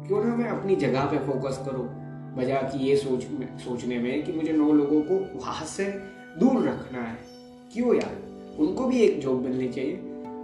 क्यों 0.06 0.25
ना 0.25 0.35
मैं 0.37 0.49
अपनी 0.49 0.76
जगह 0.76 1.04
पे 1.04 1.18
फोकस 1.18 1.62
करूँ 1.66 1.85
बजा 2.37 2.56
कि 2.62 2.78
ये 2.78 2.97
सोच 2.97 3.25
में, 3.30 3.59
सोचने 3.59 3.99
में 3.99 4.23
कि 4.23 4.32
मुझे 4.32 4.52
नौ 4.52 4.73
लोगों 4.73 5.00
को 5.02 5.38
वहाँ 5.38 5.66
से 5.66 5.85
दूर 6.38 6.68
रखना 6.68 7.02
है। 7.02 7.16
क्यों 7.73 7.94
यार? 7.94 8.16
उनको 8.59 8.85
भी 8.85 9.00
एक 9.00 9.20
जॉब 9.20 9.40
मिलनी 9.42 9.68
चाहिए। 9.68 9.94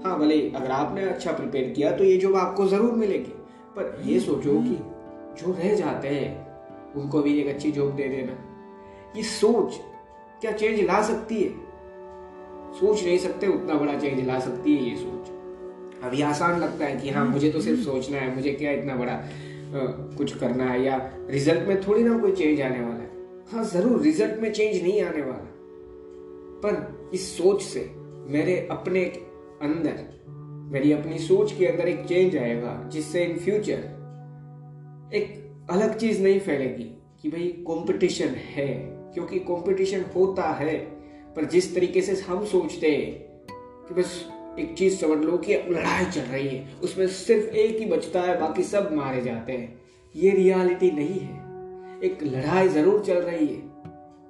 हाँ 0.05 0.19
भले 0.19 0.41
अगर 0.51 0.71
आपने 0.71 1.03
अच्छा 1.03 1.33
प्रिपेयर 1.33 1.71
किया 1.71 1.91
तो 1.97 2.05
ये 2.05 2.17
जॉब 2.17 2.37
आपको 2.37 2.67
ज़रूर 2.67 2.93
मिलेगी। 2.93 3.33
पर 3.77 4.03
ये 4.07 4.21
सोचो 4.21 4.59
कि 4.63 4.79
जो 5.43 5.53
रह 5.53 5.75
जाते 5.75 6.09
हैं 6.09 6.95
उनको 6.95 7.23
भी 7.23 7.39
एक 7.41 7.55
अच्छी 7.55 7.73
जॉब 7.73 7.95
दे 7.97 8.09
देना। 8.09 8.39
ये 9.17 9.23
सोच 9.23 9.81
क्या 10.41 10.53
चेंज 10.53 10.81
ला 10.81 11.03
सकती 11.03 11.43
है? 11.43 11.67
सोच 12.81 13.05
नहीं 13.05 13.19
सकते 13.19 13.47
उतना 13.47 13.75
बड़ा 13.75 13.99
चेंज 13.99 14.27
ला 14.27 14.39
सकती 14.41 14.77
है 14.77 14.91
ये 14.91 14.97
सोच। 14.97 16.05
अभी 16.05 16.23
आसान 16.23 16.61
लगता 16.61 16.85
है 16.85 16.97
कि 16.97 17.11
हाँ 17.11 17.25
मुझे 17.25 17.51
तो 17.51 17.61
सिर्फ़ 17.61 17.81
सोचना 17.81 18.19
है 18.19 18.35
मुझे 18.35 18.53
क्या 18.53 18.73
इतना 18.73 18.97
बड़ा 18.97 19.21
कुछ 20.17 20.37
करना 20.39 20.65
है 20.65 20.83
या 20.85 20.97
रिज़ल्ट 21.31 21.69
में 21.69 21.81
थोड़ी 21.83 22.03
ना 22.05 22.19
कोई 22.19 22.33
चेंज 22.33 22.61
आने 22.61 22.81
वाला 22.81 22.95
है। 22.95 23.11
हाँ 23.53 23.65
ज़रूर 23.65 24.03
रिज़ल्ट 24.03 24.41
में 24.41 24.53
चेंज 24.53 24.83
नहीं 24.83 25.01
आने 25.03 25.23
वाला। 25.23 25.45
पर 26.63 27.11
इस 27.15 27.37
सोच 27.39 27.63
से 27.63 27.91
मेरे 28.29 28.57
अपने 28.71 29.05
अंदर 29.63 30.05
मेरी 30.73 30.93
अपनी 30.93 31.19
सोच 31.19 31.53
के 31.53 31.67
अंदर 31.67 31.89
एक 31.89 32.05
चेंज 32.07 32.37
आएगा 32.37 32.81
जिससे 32.93 33.25
इन 33.25 33.37
फ्यूचर 33.39 33.95
एक 35.15 35.69
अलग 35.71 35.97
चीज़ 35.99 36.23
नहीं 36.23 36.41
फैलेगी 36.41 36.85
कि 37.23 37.29
भाई 37.29 37.49
कंपटीशन 37.69 38.35
है 38.47 38.69
क्योंकि 39.15 39.39
कंपटीशन 39.39 40.05
होता 40.17 40.51
है। 40.53 40.75
पर 41.37 41.45
जिस 41.45 41.75
तरीके 41.75 42.03
से 42.03 42.15
हम 42.23 42.45
सोचते 42.45 42.91
हैं 42.91 43.13
कि 43.89 43.95
बस 43.95 44.25
एक 44.59 44.75
चीज़ 44.79 44.97
समझ 44.97 45.25
लो 45.25 45.37
कि 45.39 45.55
लड़ाई 45.55 46.05
चल 46.05 46.21
रही 46.21 46.49
है, 46.49 46.69
उसमें 46.83 47.07
सिर्फ़ 47.07 47.47
एक 47.47 47.79
ही 47.79 47.87
बचता 47.87 48.21
है, 48.21 48.39
बाकी 48.41 48.63
सब 48.63 48.93
मारे 48.93 49.23
जाते 49.23 49.53
हैं। 49.53 49.81
ये 50.15 50.31
रियलिटी 50.31 50.91
नहीं 50.91 51.21
है। 51.21 52.01
एक 52.05 52.23
लड़ाई 52.23 52.69
ज़रूर 52.69 53.05
चल 53.05 53.15
रही 53.15 53.47
है, 53.47 53.61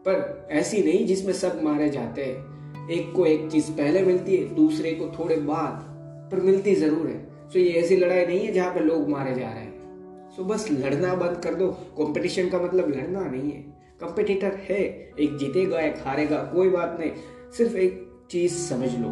पर 0.04 0.48
ऐसी 0.50 0.82
नहीं 0.82 1.06
जिसमें 1.06 1.32
सब 1.32 1.62
मारे 1.62 1.88
जाते 1.90 2.24
हैं। 2.24 2.88
एक 2.90 3.12
को 3.16 3.26
एक 3.26 3.50
चीज़ 3.50 3.70
पहले 3.70 4.02
मिलती 4.02 4.36
है, 4.36 4.54
दूसरे 4.54 4.92
को 4.92 5.06
थोड़े 5.18 5.36
बाद, 5.36 5.84
पर 6.32 6.40
मिलती 6.40 6.74
ज़रूर 6.74 7.06
है। 7.06 7.50
सो 7.50 7.58
ये 7.58 7.70
ऐसी 7.70 7.96
लड़ाई 7.96 8.26
नहीं 8.26 8.46
है 8.46 8.52
जहाँ 8.52 8.74
पे 8.74 8.80
लोग 8.80 9.08
मारे 9.08 9.34
जा 9.34 9.48
रहे 9.48 9.62
हैं। 9.62 10.30
सो 10.36 10.44
बस 10.44 10.70
लड़ना 10.70 11.14
बंद 11.14 11.40
कर 11.44 11.54
दो। 11.54 11.70
कंपटीशन 11.98 12.48
का 12.48 12.58
मतलब 12.58 12.88
लड़ना 12.88 13.20
नहीं 13.20 13.50
है। 13.52 13.75
कंपटीटर 14.00 14.58
है, 14.70 14.80
एक 15.20 15.36
जीतेगा, 15.36 15.80
एक 15.80 15.94
हारेगा, 15.98 16.36
कोई 16.54 16.68
बात 16.68 16.96
नहीं। 17.00 17.10
सिर्फ़ 17.56 17.76
एक 17.76 18.02
चीज़ 18.30 18.54
समझ 18.54 18.88
लो। 18.94 19.08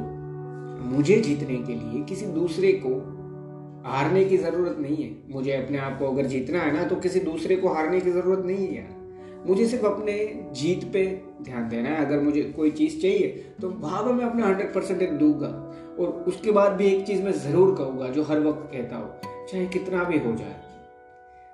मुझे 0.86 1.16
जीतने 1.16 1.56
के 1.56 1.74
लिए 1.74 2.02
किसी 2.04 2.26
दूसरे 2.26 2.72
को 2.84 2.90
हारने 3.86 4.24
की 4.24 4.36
ज़रूरत 4.36 4.76
नहीं 4.80 4.96
है। 4.96 5.10
मुझे 5.30 5.52
अपने 5.52 5.78
आप 5.78 5.98
को 5.98 6.06
अगर 6.06 6.26
जीतना 6.26 6.58
है 6.58 6.72
ना 6.72 6.84
तो 6.84 6.96
किसी 6.96 7.20
दूसरे 7.20 7.56
को 7.56 7.68
हारने 7.68 8.00
की 8.00 8.10
ज़रूरत 8.10 8.44
नहीं 8.46 8.66
है 8.66 8.74
यार। 8.74 9.42
मुझे 9.46 9.66
सिर्फ़ 9.66 9.86
अपने 9.86 10.12
जीत 10.52 10.84
पे 10.92 11.04
ध्यान 11.42 11.68
देना 11.68 11.88
है। 11.88 12.04
अगर 12.06 12.20
मुझे 12.20 12.42
कोई 12.56 12.70
चीज़ 12.70 13.00
चाहिए 13.00 13.28
तो 13.60 13.68
पर 13.68 14.12
मैं 14.12 14.24
अपना 14.24 14.46
हंड्रेड 14.46 14.72
परसेंटेज 14.74 15.10
दूँगा। 15.10 15.48
और 15.98 16.24
उसके 16.28 16.50
बाद 16.50 16.72
भी 16.72 16.86
एक 16.86 17.04
चीज़ 17.06 17.22
मैं 17.22 17.32
ज़रूर 17.32 17.74
कहूँगा, 17.74 18.08
जो 18.08 18.22
हर 18.22 18.40
वक्त 18.40 18.70
कहता 18.72 18.96
हूँ, 18.96 19.10
चाहे 19.48 19.66
कितना 19.66 20.04
भी 20.04 20.18
हो 20.18 20.32
जाए। 20.32 20.56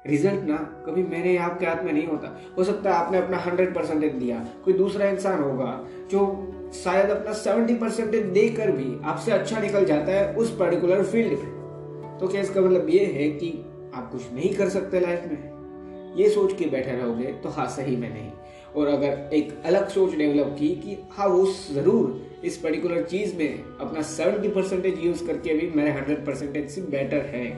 रिज़ल्ट 0.05 0.45
ना, 0.45 0.57
कभी 0.87 1.03
मेरे 1.05 1.33
या 1.33 1.45
आपके 1.45 1.67
हाथ 1.67 1.83
में 1.85 1.93
नहीं 1.93 2.07
होता। 2.07 2.37
हो 2.59 2.65
सकता 2.65 2.91
है 2.91 2.97
आपने 2.97 3.19
अपना 3.19 3.39
हंड्रेड 3.39 3.75
परसेंटेज 3.75 4.13
दिया, 4.15 4.39
कोई 4.65 4.75
दूसरा 4.75 5.09
इंसान 5.09 5.43
होगा, 5.43 5.87
जो 6.11 6.73
शायद 6.75 7.11
अपना 7.11 7.33
सेवेंटी 7.35 7.75
परसेंटेज 7.75 8.27
देकर 8.33 8.71
भी 8.73 8.97
आपसे 9.05 9.33
अच्छा 9.33 9.61
निकल 9.61 9.85
जाता 9.85 10.13
है 10.13 10.35
उस 10.35 10.57
पर्टिकुलर 10.57 11.03
फ़ील्ड 11.05 11.39
में 11.39 12.19
तो 12.21 12.29
क्या 12.29 12.41
इसका 12.41 12.61
मतलब 12.61 12.89
ये 12.91 13.05
है 13.07 13.29
कि 13.31 13.51
आप 13.95 14.11
कुछ 14.13 14.33
नहीं 14.33 14.55
कर 14.55 14.69
सकते 14.69 15.01
लाइफ 15.01 15.25
में? 15.27 16.15
ये 16.17 16.29
सोच 16.31 16.53
के 16.53 16.65
बैठे 16.67 16.91
रहोगे 16.93 17.33
तो 17.43 17.49
हाँ 17.49 17.67
सही 17.69 17.97
में 17.97 18.09
नहीं। 18.09 18.31
और 18.77 18.87
अगर 18.87 19.31
एक 19.35 19.53
अलग 19.67 19.89
सोच 19.89 20.15
डेवलप 20.15 20.55
की 20.59 20.69
कि 20.77 20.97
हाँ 21.13 21.27
वो 21.29 21.45
ज़रूर 21.47 22.45
इस 22.45 22.57
पर्टिकुलर 22.57 23.03
चीज़ 23.03 23.37
में 23.37 23.63
अपना 23.81 24.03
सेवेंटी 24.03 24.49
परसेंटेज 24.49 25.05
यूज़ 25.05 25.27
करके 25.27 25.55
भी 25.55 25.71
मेरे 25.77 25.91
हंड्रेड 25.91 26.25
परसेंटेज 26.27 26.69
से 26.71 26.81
बेटर 26.91 27.27
है। 27.27 27.49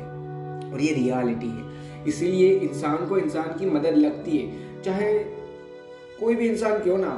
और 0.72 0.80
ये 0.80 0.92
रियलिटी 0.92 1.48
है। 1.48 1.70
इसीलिए 2.08 2.50
इंसान 2.58 3.06
को 3.08 3.18
इंसान 3.18 3.58
की 3.58 3.66
मदद 3.66 3.96
लगती 3.96 4.38
है। 4.38 4.82
चाहे 4.82 5.12
कोई 6.20 6.34
भी 6.34 6.48
इंसान 6.48 6.78
क्यों 6.78 6.98
ना 6.98 7.10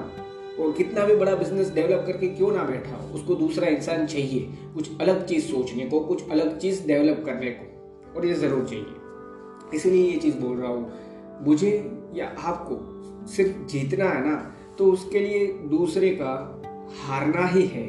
और 0.60 0.72
कितना 0.72 1.04
भी 1.04 1.14
बड़ा 1.16 1.34
बिज़नेस 1.34 1.70
डेवलप 1.70 2.04
करके 2.06 2.28
क्यों 2.28 2.50
ना 2.52 2.62
बैठा 2.64 2.96
हो, 2.96 3.14
उसको 3.14 3.34
दूसरा 3.34 3.68
इंसान 3.68 4.06
चाहिए 4.06 4.48
कुछ 4.74 5.00
अलग 5.00 5.26
चीज़ 5.26 5.44
सोचने 5.44 5.86
को, 5.86 6.00
कुछ 6.00 6.30
अलग 6.30 6.58
चीज़ 6.58 6.86
डेवलप 6.86 7.22
करने 7.26 7.50
को, 7.50 8.16
और 8.16 8.26
ये 8.26 8.34
ज़रूर 8.34 8.64
चाहिए। 8.64 9.76
इसीलिए 9.76 10.10
ये 10.10 10.18
चीज़ 10.18 10.36
बोल 10.36 10.56
रहा 10.56 10.70
हूँ, 10.70 10.92
मुझे 11.46 11.70
या 12.14 12.34
आपको 12.40 13.26
सिर्फ़ 13.26 13.66
जीतना 13.66 14.08
है 14.08 14.24
ना 14.26 14.36
तो 14.78 14.90
उसके 14.92 15.20
लिए 15.20 15.46
दूसरे 15.68 16.10
का 16.20 16.32
हारना 17.00 17.46
ही 17.46 17.66
है, 17.66 17.86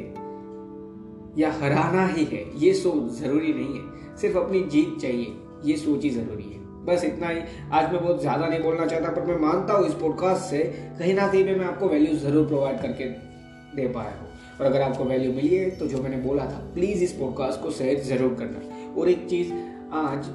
या 1.38 1.52
हराना 1.52 2.06
ही 2.06 2.24
है, 2.24 2.44
ये 2.58 2.72
सोच 2.74 3.10
ज़रूरी 3.12 3.52
नहीं 3.52 3.74
है। 3.74 4.16
सिर्फ़ 4.16 4.38
अपनी 4.38 4.60
जीत 4.64 4.98
चाहिए, 5.00 5.34
ये 5.64 5.76
सोच 5.76 6.02
ही 6.04 6.10
ज़रूरी 6.10 6.44
है। 6.44 6.55
बस 6.86 7.04
इतना 7.04 7.28
ही। 7.28 7.40
आज 7.72 7.92
मैं 7.92 8.02
बहुत 8.02 8.20
ज़्यादा 8.20 8.46
नहीं 8.46 8.60
बोलना 8.62 8.86
चाहता, 8.86 9.10
पर 9.10 9.24
मैं 9.24 9.38
मानता 9.40 9.74
हूँ 9.74 9.86
इस 9.86 9.94
पॉडकास्ट 9.94 10.44
से 10.44 10.58
कहीं 10.98 11.14
ना 11.14 11.26
कहीं 11.28 11.44
मैं 11.46 11.64
आपको 11.66 11.88
वैल्यू 11.88 12.16
ज़रूर 12.18 12.46
प्रोवाइड 12.46 12.80
करके 12.82 13.04
दे 13.76 13.86
पाया 13.88 14.10
हूँ। 14.10 14.28
और 14.58 14.66
अगर 14.66 14.82
आपको 14.82 15.04
वैल्यू 15.04 15.32
मिली 15.32 15.56
है 15.56 15.70
तो 15.70 15.86
जो 15.86 16.02
मैंने 16.02 16.16
बोला 16.18 16.44
था 16.44 16.58
प्लीज़ 16.74 17.02
इस 17.04 17.12
पॉडकास्ट 17.12 17.62
को 17.62 17.70
शेयर 17.72 18.00
ज़रूर 18.04 18.34
करना। 18.34 18.94
और 19.00 19.08
एक 19.08 19.26
चीज़, 19.28 19.52
आज 19.94 20.30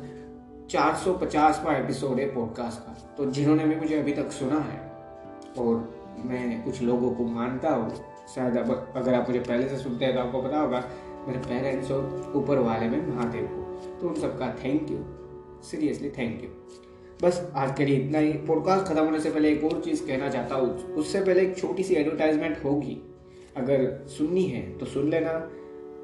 450वां 0.69 1.75
एपिसोड 1.75 2.19
है 2.19 2.25
पॉडकास्ट 2.35 2.79
का। 2.79 2.95
तो 3.17 3.25
जिन्होंने 3.31 3.65
भी 3.65 3.75
मुझे 3.75 3.99
अभी 3.99 4.13
तक 4.13 4.31
सुना 4.31 4.59
है, 4.61 4.79
और 5.57 5.89
मैं 6.25 6.63
कुछ 6.63 6.81
लोगों 6.81 7.11
को 7.11 7.25
मानता 7.29 7.69
हूँ, 7.69 7.89
शायद 8.35 8.57
अब 8.57 8.93
अगर 8.95 9.13
आप 9.13 9.29
मुझे 9.29 9.39
पहले 9.39 9.67
से 9.69 9.77
सुनते 9.77 10.05
हैं 10.05 10.13
तो 10.13 10.19
आपको 10.19 10.41
पता 10.41 10.59
होगा, 10.59 10.83
मेरे 11.27 11.39
पेरेंट्स 11.39 11.91
एपिसोड 11.91 12.35
ऊपर 12.35 12.59
वाले 12.59 12.89
में 12.89 13.07
महादेव 13.07 13.47
को। 13.47 13.99
तो 14.01 14.07
उन 14.09 14.15
सबका 14.21 14.53
thank 14.63 14.91
you 14.91 14.97
seriously 15.63 16.09
thank 16.09 16.43
you 16.43 16.49
बस, 17.23 17.51
आज 17.55 17.77
के 17.77 17.85
लिए 17.85 17.97
इतना 17.97 18.19
ही। 18.19 18.31
पॉडकास्ट 18.47 18.85
खत्म 18.85 19.03
होने 19.05 19.19
से 19.19 19.31
पहले 19.31 19.51
एक 19.51 19.63
और 19.63 19.81
चीज़ 19.81 20.05
कहना 20.07 20.29
चाहता 20.29 20.55
हूँ। 20.55 20.93
उससे 20.93 21.21
पहले 21.21 21.41
एक 21.41 21.57
छोटी 21.57 21.83
सी 21.83 21.95
एडवर्टाइजमेंट 21.95 22.63
होगी। 22.63 22.97
अगर 23.57 24.05
सुननी 24.07 24.43
है 24.43 24.61
तो 24.77 24.85
सुन 24.85 25.09
लेना। 25.09 25.31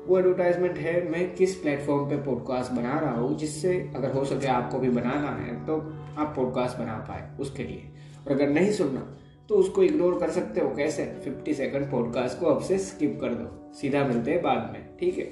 वो 0.07 0.19
एडवर्टाइजमेंट 0.19 0.77
है, 0.77 1.09
मैं 1.09 1.33
किस 1.35 1.55
प्लेटफॉर्म 1.55 2.09
पे 2.09 2.17
पॉडकास्ट 2.17 2.71
बना 2.71 2.99
रहा 2.99 3.13
हूँ, 3.13 3.37
जिससे 3.37 3.73
अगर 3.95 4.11
हो 4.11 4.25
सके 4.25 4.47
आपको 4.47 4.79
भी 4.79 4.89
बनाना 4.89 5.31
है 5.35 5.65
तो 5.65 5.77
आप 6.21 6.33
पॉडकास्ट 6.35 6.77
बना 6.77 6.97
पाए 7.09 7.29
उसके 7.39 7.63
लिए। 7.63 7.83
और 8.25 8.31
अगर 8.31 8.49
नहीं 8.49 8.71
सुनना 8.71 9.01
तो 9.49 9.55
उसको 9.55 9.83
इग्नोर 9.83 10.19
कर 10.19 10.29
सकते 10.29 10.61
हो। 10.61 10.69
कैसे? 10.75 11.03
50 11.25 11.53
सेकंड 11.53 11.91
पॉडकास्ट 11.91 12.39
को 12.39 12.45
अब 12.45 12.61
से 12.61 12.77
स्किप 12.77 13.17
कर 13.21 13.33
दो। 13.33 13.73
सीधा 13.73 14.03
मिलते 14.03 14.31
हैं 14.31 14.41
बाद 14.41 14.69
में, 14.73 14.97
ठीक 14.97 15.17
है? 15.17 15.25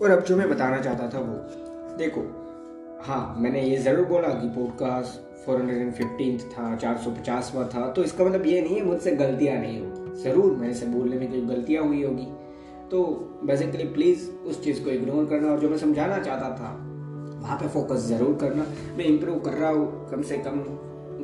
और 0.00 0.10
अब 0.10 0.22
जो 0.24 0.36
मैं 0.36 0.48
बताना 0.50 0.80
चाहता 0.80 1.08
था 1.14 1.20
वो, 1.20 1.34
देखो 1.96 2.20
हाँ 3.02 3.34
मैंने 3.38 3.62
ये 3.62 3.76
ज़रूर 3.76 4.06
बोला 4.06 4.28
कि 4.34 4.48
podcast 4.48 5.28
four 5.44 5.60
hundred 5.60 5.78
and 5.78 5.92
fifteen 5.92 6.38
था 6.48 6.74
चार 6.76 6.96
सौ 6.98 7.10
पचासवा 7.10 7.64
था 7.74 7.90
तो 7.92 8.04
इसका 8.04 8.24
मतलब 8.24 8.46
ये 8.46 8.60
नहीं 8.60 8.76
है 8.76 8.84
मुझसे 8.84 9.10
गलतियाँ 9.16 9.56
नहीं 9.58 9.80
होगी 9.80 10.22
ज़रूर 10.22 10.56
मेरे 10.56 10.74
से 10.74 10.86
बोलने 10.86 11.16
में 11.16 11.28
कोई 11.30 11.40
गलतियाँ 11.46 11.84
हुई 11.84 12.02
होगी। 12.02 12.26
तो 12.90 13.02
बेसिकली 13.44 13.84
प्लीज़ 13.84 14.28
उस 14.30 14.62
चीज़ 14.64 14.82
को 14.84 14.90
इग्नोर 14.90 15.26
करना 15.26 15.50
और 15.52 15.60
जो 15.60 15.68
मैं 15.68 15.78
समझाना 15.78 16.18
चाहता 16.18 16.48
था, 16.50 16.70
वहाँ 17.42 17.56
पे 17.58 17.68
फोकस 17.68 18.06
ज़रूर 18.06 18.36
करना। 18.40 18.64
मैं 18.96 19.04
इम्प्रूव 19.04 19.38
कर 19.40 19.52
रहा 19.52 19.70
हूँ, 19.70 20.08
कम 20.10 20.22
से 20.22 20.38
कम 20.38 20.58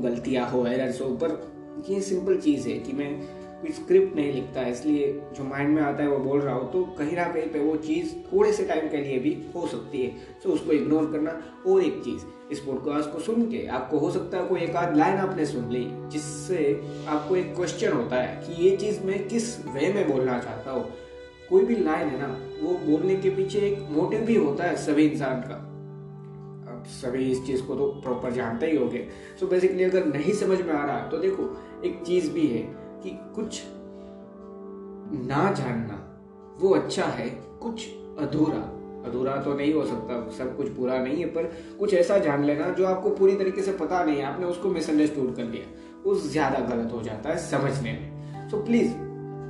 गलतियाँ 0.03 0.49
हो 0.51 0.67
एरर्स 0.67 1.01
हो, 1.01 1.09
पर 1.23 1.85
ये 1.89 2.01
सिंपल 2.01 2.39
चीज़ 2.39 2.69
है 2.69 2.79
कि 2.79 2.93
मैं 2.93 3.11
कोई 3.57 3.71
स्क्रिप्ट 3.73 4.17
नहीं 4.17 4.33
लिखता 4.33 4.61
है 4.61 4.71
इसलिए 4.73 5.13
जो 5.37 5.45
माइंड 5.45 5.75
में 5.75 5.83
आता 5.83 6.03
है, 6.03 6.09
वो 6.09 6.19
बोल 6.19 6.41
रहा 6.41 6.55
हो 6.55 6.65
तो 6.65 6.83
कहीं 6.99 7.17
ना 7.17 7.25
कहीं 7.25 7.47
पे 7.51 7.61
वो 7.61 7.77
चीज़ 7.77 8.13
थोड़े 8.27 8.53
से 8.53 8.65
टाइम 8.65 8.89
के 8.89 8.97
लिए 8.97 9.19
भी 9.19 9.37
हो 9.55 9.67
सकती 9.67 10.03
है। 10.03 10.11
तो 10.43 10.51
उसको 10.51 10.73
इग्नोर 10.73 11.11
करना 11.13 11.31
और 11.67 11.83
एक 11.83 12.03
चीज़, 12.05 12.25
इस 12.53 12.61
पॉडकास्ट 12.61 13.13
को 13.13 13.19
सुन 13.21 13.49
के 13.51 13.67
आपको 13.69 13.99
हो 13.99 14.11
सकता 14.11 14.39
है 14.39 14.47
कोई 14.49 14.61
एक 14.61 14.77
आध 14.77 14.97
लाइन 14.97 15.17
आपने 15.19 15.47
सुन 15.47 15.71
ली, 15.71 15.87
जिससे 16.11 16.81
आपको 17.09 17.37
एक 17.37 17.55
क्वेश्चन 17.57 17.93
होता 17.93 18.17
है 18.17 18.43
कि 18.45 18.63
ये 18.65 18.77
चीज़ 18.77 19.03
मैं 19.05 19.27
किस 19.29 19.59
वे 19.67 19.93
में 19.93 20.07
बोलना 20.13 20.39
चाहता 20.39 20.71
हूँ। 20.71 20.85
कोई 21.51 21.65
भी 21.65 21.77
लाइन 21.77 22.09
है 22.09 22.21
ना, 22.21 22.37
वो 22.63 22.79
बोलने 22.87 23.17
के 23.17 23.31
पीछे 23.31 23.59
एक 23.59 23.89
मोटिव 23.91 24.21
भी 24.21 24.37
होता 24.37 24.65
है 24.65 24.77
सभी 24.77 25.07
इंसान 25.07 25.41
का। 25.41 25.63
अब 26.73 26.85
सभी 26.93 27.31
इस 27.33 27.45
चीज़ 27.47 27.63
को 27.63 27.75
तो 27.75 27.87
प्रॉपर 28.03 28.33
जानते 28.33 28.67
ही 28.67 28.77
होंगे। 28.77 29.07
सो 29.41 29.47
बेसिकली 29.47 29.85
अगर 29.85 30.07
नहीं 30.07 30.33
समझ 30.35 30.61
में 30.61 30.73
आ 30.75 30.85
रहा 30.85 30.99
तो 31.09 31.19
देखो, 31.19 31.55
एक 31.85 32.03
चीज़ 32.07 32.33
भी 32.33 32.47
है 32.47 32.85
कि 33.03 33.11
कुछ 33.35 33.63
ना 35.27 35.51
जानना 35.53 36.03
वो 36.61 36.75
अच्छा 36.75 37.05
है 37.05 37.29
कुछ 37.63 37.87
अधूरा। 38.21 38.63
अधूरा 39.09 39.37
तो 39.43 39.55
नहीं 39.55 39.73
हो 39.75 39.85
सकता 39.85 40.21
सब 40.37 40.57
कुछ 40.57 40.69
पूरा 40.69 40.99
नहीं 40.99 41.17
है 41.17 41.27
पर 41.31 41.45
कुछ 41.79 41.95
ऐसा 41.95 42.19
जान 42.19 42.45
लेना 42.45 42.69
जो 42.71 42.87
आपको 42.87 43.11
पूरी 43.17 43.37
तरीके 43.37 43.63
से 43.63 43.73
पता 43.75 44.03
नहीं 44.05 44.17
है 44.17 44.25
आपने 44.25 44.47
उसको 44.47 44.69
मिसअंडरस्टूड 44.71 45.35
कर 45.37 45.45
लिया। 45.45 46.11
उस 46.11 46.31
ज़्यादा 46.33 46.59
गलत 46.67 46.93
हो 46.93 47.03
जाता 47.03 47.31
है 47.31 47.39
समझने 47.41 47.93
में। 47.93 48.49
सो 48.51 48.57
so, 48.57 48.65
प्लीज़ 48.67 48.93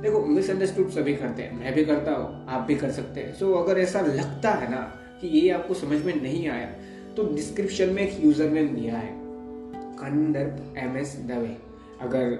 देखो 0.01 0.19
मिसअंडरस्टूड 0.25 0.89
सभी 0.89 1.15
करते 1.15 1.43
हैं 1.43 1.59
मैं 1.59 1.73
भी 1.75 1.85
करता 1.85 2.11
हूँ 2.11 2.45
आप 2.47 2.61
भी 2.61 2.75
कर 2.75 2.91
सकते 2.91 3.21
हैं। 3.21 3.33
सो 3.33 3.45
so, 3.45 3.63
अगर 3.63 3.79
ऐसा 3.79 4.01
लगता 4.01 4.51
है 4.51 4.69
ना 4.71 4.81
कि 5.21 5.27
ये 5.29 5.49
आपको 5.49 5.73
समझ 5.73 6.03
में 6.05 6.13
नहीं 6.21 6.47
आया 6.49 6.67
तो 7.15 7.23
डिस्क्रिप्शन 7.35 7.89
में 7.89 8.01
एक 8.01 8.23
यूज़र 8.23 8.49
नेम 8.49 8.67
दिया 8.75 8.97
है 8.97 9.09
कंदर्प 9.95 10.77
एम 10.77 10.97
एस 10.97 11.15
दवे। 11.27 11.55
अगर 12.01 12.37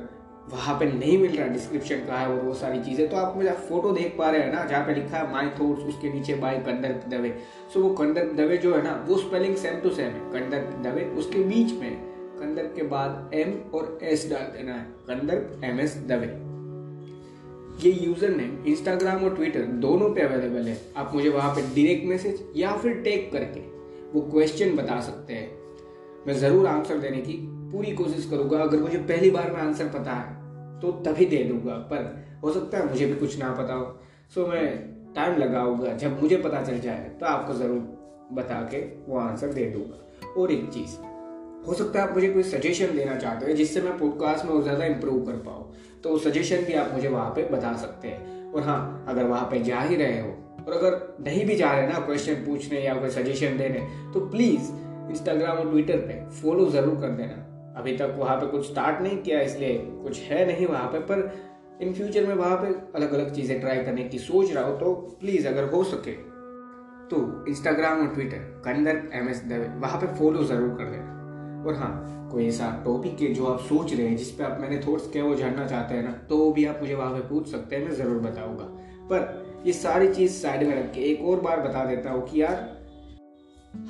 वहाँ 0.50 0.77
पे 0.80 0.86
नहीं 0.88 1.18
मिल 1.18 1.36
रहा 1.38 1.48
डिस्क्रिप्शन 1.48 2.06
का 2.08 2.18
है 2.18 2.27
और 2.27 2.42
वो 2.42 2.54
सारी 2.56 2.80
चीज़ें। 2.84 3.08
तो 3.10 3.18
आप 3.18 3.38
मेरा 3.38 3.54
फ़ोटो 3.62 3.92
देख 3.94 4.16
पा 4.18 4.30
रहे 4.30 4.42
हैं 4.42 4.51
ना, 4.54 4.63
जहाँ 4.66 4.86
पे 4.86 4.94
लिखा 4.96 5.18
है 5.18 5.32
माई 5.32 5.50
थॉट्स 5.60 5.84
उसके 5.86 6.13
नीचे 6.13 6.36
बाय 6.36 6.58
कंदर 6.68 7.01
दवे 7.10 7.34
सो 7.74 7.82
वो 7.82 7.89
कंदर 7.96 8.32
दवे 8.36 8.58
जो 8.58 8.75
है 8.75 8.82
ना, 8.84 8.94
वो 9.08 9.18
स्पेलिंग 9.18 9.56
सेम 9.58 9.80
टू 9.82 9.89
सेम 9.92 10.06
है। 10.08 10.32
कंदर 10.32 10.68
दवे 10.84 11.06
उसके 11.18 11.44
बीच 11.46 11.74
में 11.82 11.92
कंदर 12.39 12.63
के 12.75 12.84
बाद 12.88 13.32
एम 13.34 13.54
और 13.74 13.98
एस 14.04 14.30
डाल 14.30 14.51
देना 14.58 14.74
है। 14.74 14.84
कंदर 15.08 15.66
एम 15.66 15.80
एस 15.80 15.98
दवे 16.08 16.27
ये 17.80 17.92
यूज़र 17.96 18.30
नेम 18.30 18.63
इंस्टाग्राम 18.68 19.24
और 19.24 19.36
ट्विटर 19.36 19.66
दोनों 19.82 20.10
पे 20.13 20.22
अवेलेबल 20.22 20.68
है। 20.68 20.80
आप 20.98 21.13
मुझे 21.16 21.30
वहाँ 21.30 21.54
पे 21.56 21.62
डायरेक्ट 21.63 22.06
मैसेज 22.06 22.44
या 22.56 22.72
फिर 22.77 22.94
टेक 23.04 23.32
करके 23.34 23.60
वो 24.12 24.22
क्वेश्चन 24.24 24.75
बता 24.75 25.00
सकते 25.01 25.34
हैं। 25.34 26.25
मैं 26.27 26.34
ज़रूर 26.36 26.68
आंसर 26.68 26.98
देने 27.00 27.22
की 27.22 27.34
पूरी 27.72 27.92
कोशिश 27.94 28.30
करूँगा। 28.30 28.58
अगर 28.60 28.77
मुझे 28.80 28.98
पहली 29.00 29.30
बार 29.32 29.51
में 29.51 29.60
आंसर 29.62 29.88
पता 29.89 30.13
है 30.13 30.37
तो 30.81 30.91
तभी 31.03 31.25
दे 31.25 31.43
दूँगा, 31.43 31.74
पर 31.74 32.39
हो 32.43 32.51
सकता 32.51 32.77
है 32.77 32.89
मुझे 32.89 33.05
भी 33.05 33.15
कुछ 33.15 33.38
ना 33.39 33.51
पता 33.53 33.74
हो। 33.74 33.86
सो 34.36 34.48
मैं 34.48 34.67
टाइम 35.15 35.38
लगाऊँगा, 35.38 35.93
जब 35.93 36.22
मुझे 36.22 36.38
पता 36.38 36.62
चल 36.63 36.79
जाए 36.79 37.10
तो 37.19 37.25
आपको 37.25 37.53
ज़रूर 37.55 37.79
बता 38.34 38.62
के 38.72 38.81
वो 39.07 39.17
आंसर 39.19 39.53
दे 39.53 39.65
दूँगा। 39.72 40.31
और 40.34 40.51
एक 40.51 40.69
चीज़, 40.69 40.96
हो 41.67 41.74
सकता 41.74 42.00
है 42.00 42.07
आप 42.07 42.13
मुझे 42.15 42.27
कोई 42.29 42.43
सजेशन 42.46 42.96
देना 42.96 43.15
चाहते 43.17 43.46
हैं 43.46 43.55
जिससे 43.55 43.81
मैं 43.81 43.98
पॉडकास्ट 44.00 44.46
में 44.46 44.51
और 44.53 44.62
ज़्यादा 44.63 44.86
इंप्रूव 44.86 45.25
कर 45.25 45.38
पाऊँ। 45.46 45.74
तो 46.03 46.17
सजेशन 46.19 46.63
भी 46.65 46.74
आप 46.75 46.91
मुझे 46.93 47.07
वहाँ 47.07 47.29
पे 47.36 47.43
बता 47.51 47.75
सकते 47.77 48.07
हैं। 48.07 48.51
और 48.53 48.63
हाँ 48.63 49.05
अगर 49.10 49.24
वहाँ 49.25 49.48
पे 49.51 49.60
जा 49.63 49.79
ही 49.81 49.96
रहे 49.96 50.19
हो, 50.19 50.29
और 50.60 50.74
अगर 50.74 51.15
नहीं 51.22 51.46
भी 51.46 51.55
जा 51.55 51.72
रहे 51.72 51.88
ना 51.88 52.00
क्वेश्चन 52.00 52.34
पूछने 52.46 52.81
या 52.81 52.93
कोई 52.96 53.10
सजेशन 53.12 53.57
देने 53.57 53.79
तो 54.13 54.19
प्लीज़ 54.29 54.72
इंस्टाग्राम 55.12 55.57
और 55.57 55.69
ट्विटर 55.72 55.98
पे 56.00 56.24
फॉलो 56.41 56.65
ज़रूर 56.69 56.96
कर 57.01 57.10
देना। 57.12 57.43
अभी 57.77 57.98
तक 57.98 58.15
वहाँ 58.17 58.36
पे 58.38 58.48
कुछ 58.48 58.65
स्टार्ट 58.67 59.01
नहीं 59.01 59.17
किया, 59.17 59.39
इसलिए 59.41 59.77
कुछ 60.03 60.19
है 60.22 60.46
नहीं 60.48 60.65
वहाँ 60.67 60.88
पे, 60.88 61.00
पर 61.01 61.31
इन 61.81 61.93
फ्यूचर 61.93 62.25
में 62.27 62.36
वहाँ 62.36 62.57
पे 62.57 62.67
अलग 62.98 63.13
अलग 63.13 63.34
चीज़ें 63.36 63.60
ट्राई 63.62 63.84
करने 63.84 64.03
की 64.05 64.19
सोच 64.19 64.51
रहा 64.51 64.63
हो 64.65 64.77
तो 64.77 64.93
प्लीज़ 65.19 65.48
अगर 65.48 65.69
हो 65.72 65.84
सके 65.86 66.12
तो 67.10 67.17
इंस्टाग्राम 67.48 68.00
और 68.01 68.13
ट्विटर 68.13 68.38
कंदर 68.65 69.01
एम 69.13 69.29
एस 69.29 69.43
दवे 69.46 69.67
वहाँ 69.79 70.00
पे 70.01 70.07
फॉलो 70.15 70.43
ज़रूर 70.46 70.69
कर 70.77 70.86
देना। 70.86 71.63
और 71.67 71.75
हाँ 71.75 72.29
कोई 72.31 72.48
ऐसा 72.48 72.69
टॉपिक 72.86 73.22
है 73.22 73.34
जो 73.34 73.46
आप 73.46 73.60
सोच 73.62 73.93
रहे 73.93 74.07
हैं, 74.07 74.15
जिस 74.17 74.31
पे 74.31 74.43
आप 74.43 74.57
मैंने 74.62 74.79
थॉट्स 74.88 75.10
क्या 75.12 75.24
वो 75.24 75.36
जानना 75.36 75.65
चाहते 75.67 75.96
हैं 75.96 76.03
ना 76.03 76.12
तो 76.29 76.51
भी 76.51 76.65
आप 76.65 76.79
मुझे 76.81 76.96
वहाँ 76.96 77.12
पे 77.12 77.27
पूछ 77.29 77.48
सकते 77.51 77.75
हैं, 77.75 77.84
मैं 77.86 77.96
ज़रूर 77.96 78.19
बताऊँगा। 78.22 78.63
पर 79.10 79.62
ये 79.65 79.74
सारी 79.74 80.13
चीज़ 80.13 80.31
साइड 80.34 80.67
में 80.67 80.75
रख 80.75 80.91
के 80.93 81.01
एक 81.03 81.22
और 81.24 81.39
बार 81.41 81.62
बता 81.62 81.86
देता 81.86 82.12
हूँ 82.12 82.27
कि 82.27 82.41
यार, 82.41 82.55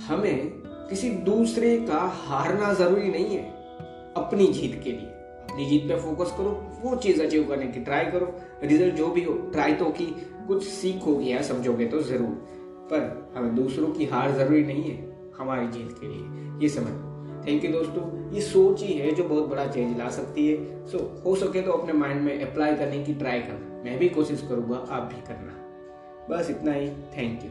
हमें 0.07 0.51
किसी 0.89 1.09
दूसरे 1.25 1.77
का 1.87 1.99
हारना 2.19 2.73
ज़रूरी 2.75 3.09
नहीं 3.09 3.37
है। 3.37 3.43
अपनी 4.17 4.47
जीत 4.47 4.81
के 4.83 4.91
लिए। 4.91 5.09
अपनी 5.49 5.65
जीत 5.65 5.87
पे 5.89 5.99
फोकस 5.99 6.31
करो, 6.31 6.49
वो 6.83 6.95
चीज़ 6.95 7.21
अचीव 7.23 7.47
करने 7.49 7.67
की 7.67 7.79
ट्राई 7.79 8.05
करो। 8.05 8.33
रिज़ल्ट 8.63 8.95
जो 8.95 9.07
भी 9.07 9.23
हो 9.23 9.33
ट्राई 9.53 9.73
तो 9.73 9.85
की 9.91 10.05
कुछ 10.47 10.63
सीखोगे 10.63 11.25
या 11.25 11.41
समझोगे 11.41 11.85
तो 11.85 11.99
ज़रूर। 12.01 12.29
पर 12.91 13.33
हमें 13.35 13.55
दूसरों 13.55 13.87
की 13.87 14.05
हार 14.05 14.31
ज़रूरी 14.31 14.63
नहीं 14.63 14.83
है, 14.83 15.31
हमारी 15.37 15.67
जीत 15.67 15.97
के 16.01 16.07
लिए। 16.07 16.59
ये 16.61 16.69
समझ 16.69 16.93
थैंक 17.47 17.65
यू 17.65 17.71
दोस्तों। 17.71 18.33
ये 18.33 18.41
सोच 18.41 18.81
ही 18.83 18.93
है 18.93 19.11
जो 19.11 19.23
बहुत 19.23 19.47
बड़ा 19.49 19.65
चेंज 19.67 19.97
ला 19.97 20.09
सकती 20.09 20.47
है। 20.47 20.85
सो 20.87 20.97
हो 21.25 21.35
सके 21.35 21.61
तो 21.61 21.71
अपने 21.71 21.93
माइंड 21.93 22.21
में 22.21 22.41
अप्लाई 22.41 22.75
करने 22.75 23.03
की 23.03 23.13
ट्राई 23.13 23.39
करना। 23.39 23.83
मैं 23.83 23.97
भी 23.99 24.09
कोशिश 24.09 24.45
करूँगा, 24.49 24.77
आप 24.77 25.03
भी 25.03 25.21
करना। 25.27 25.53
बस 26.29 26.49
इतना 26.49 26.73
ही। 26.73 26.89
Thank 27.17 27.43
you 27.43 27.49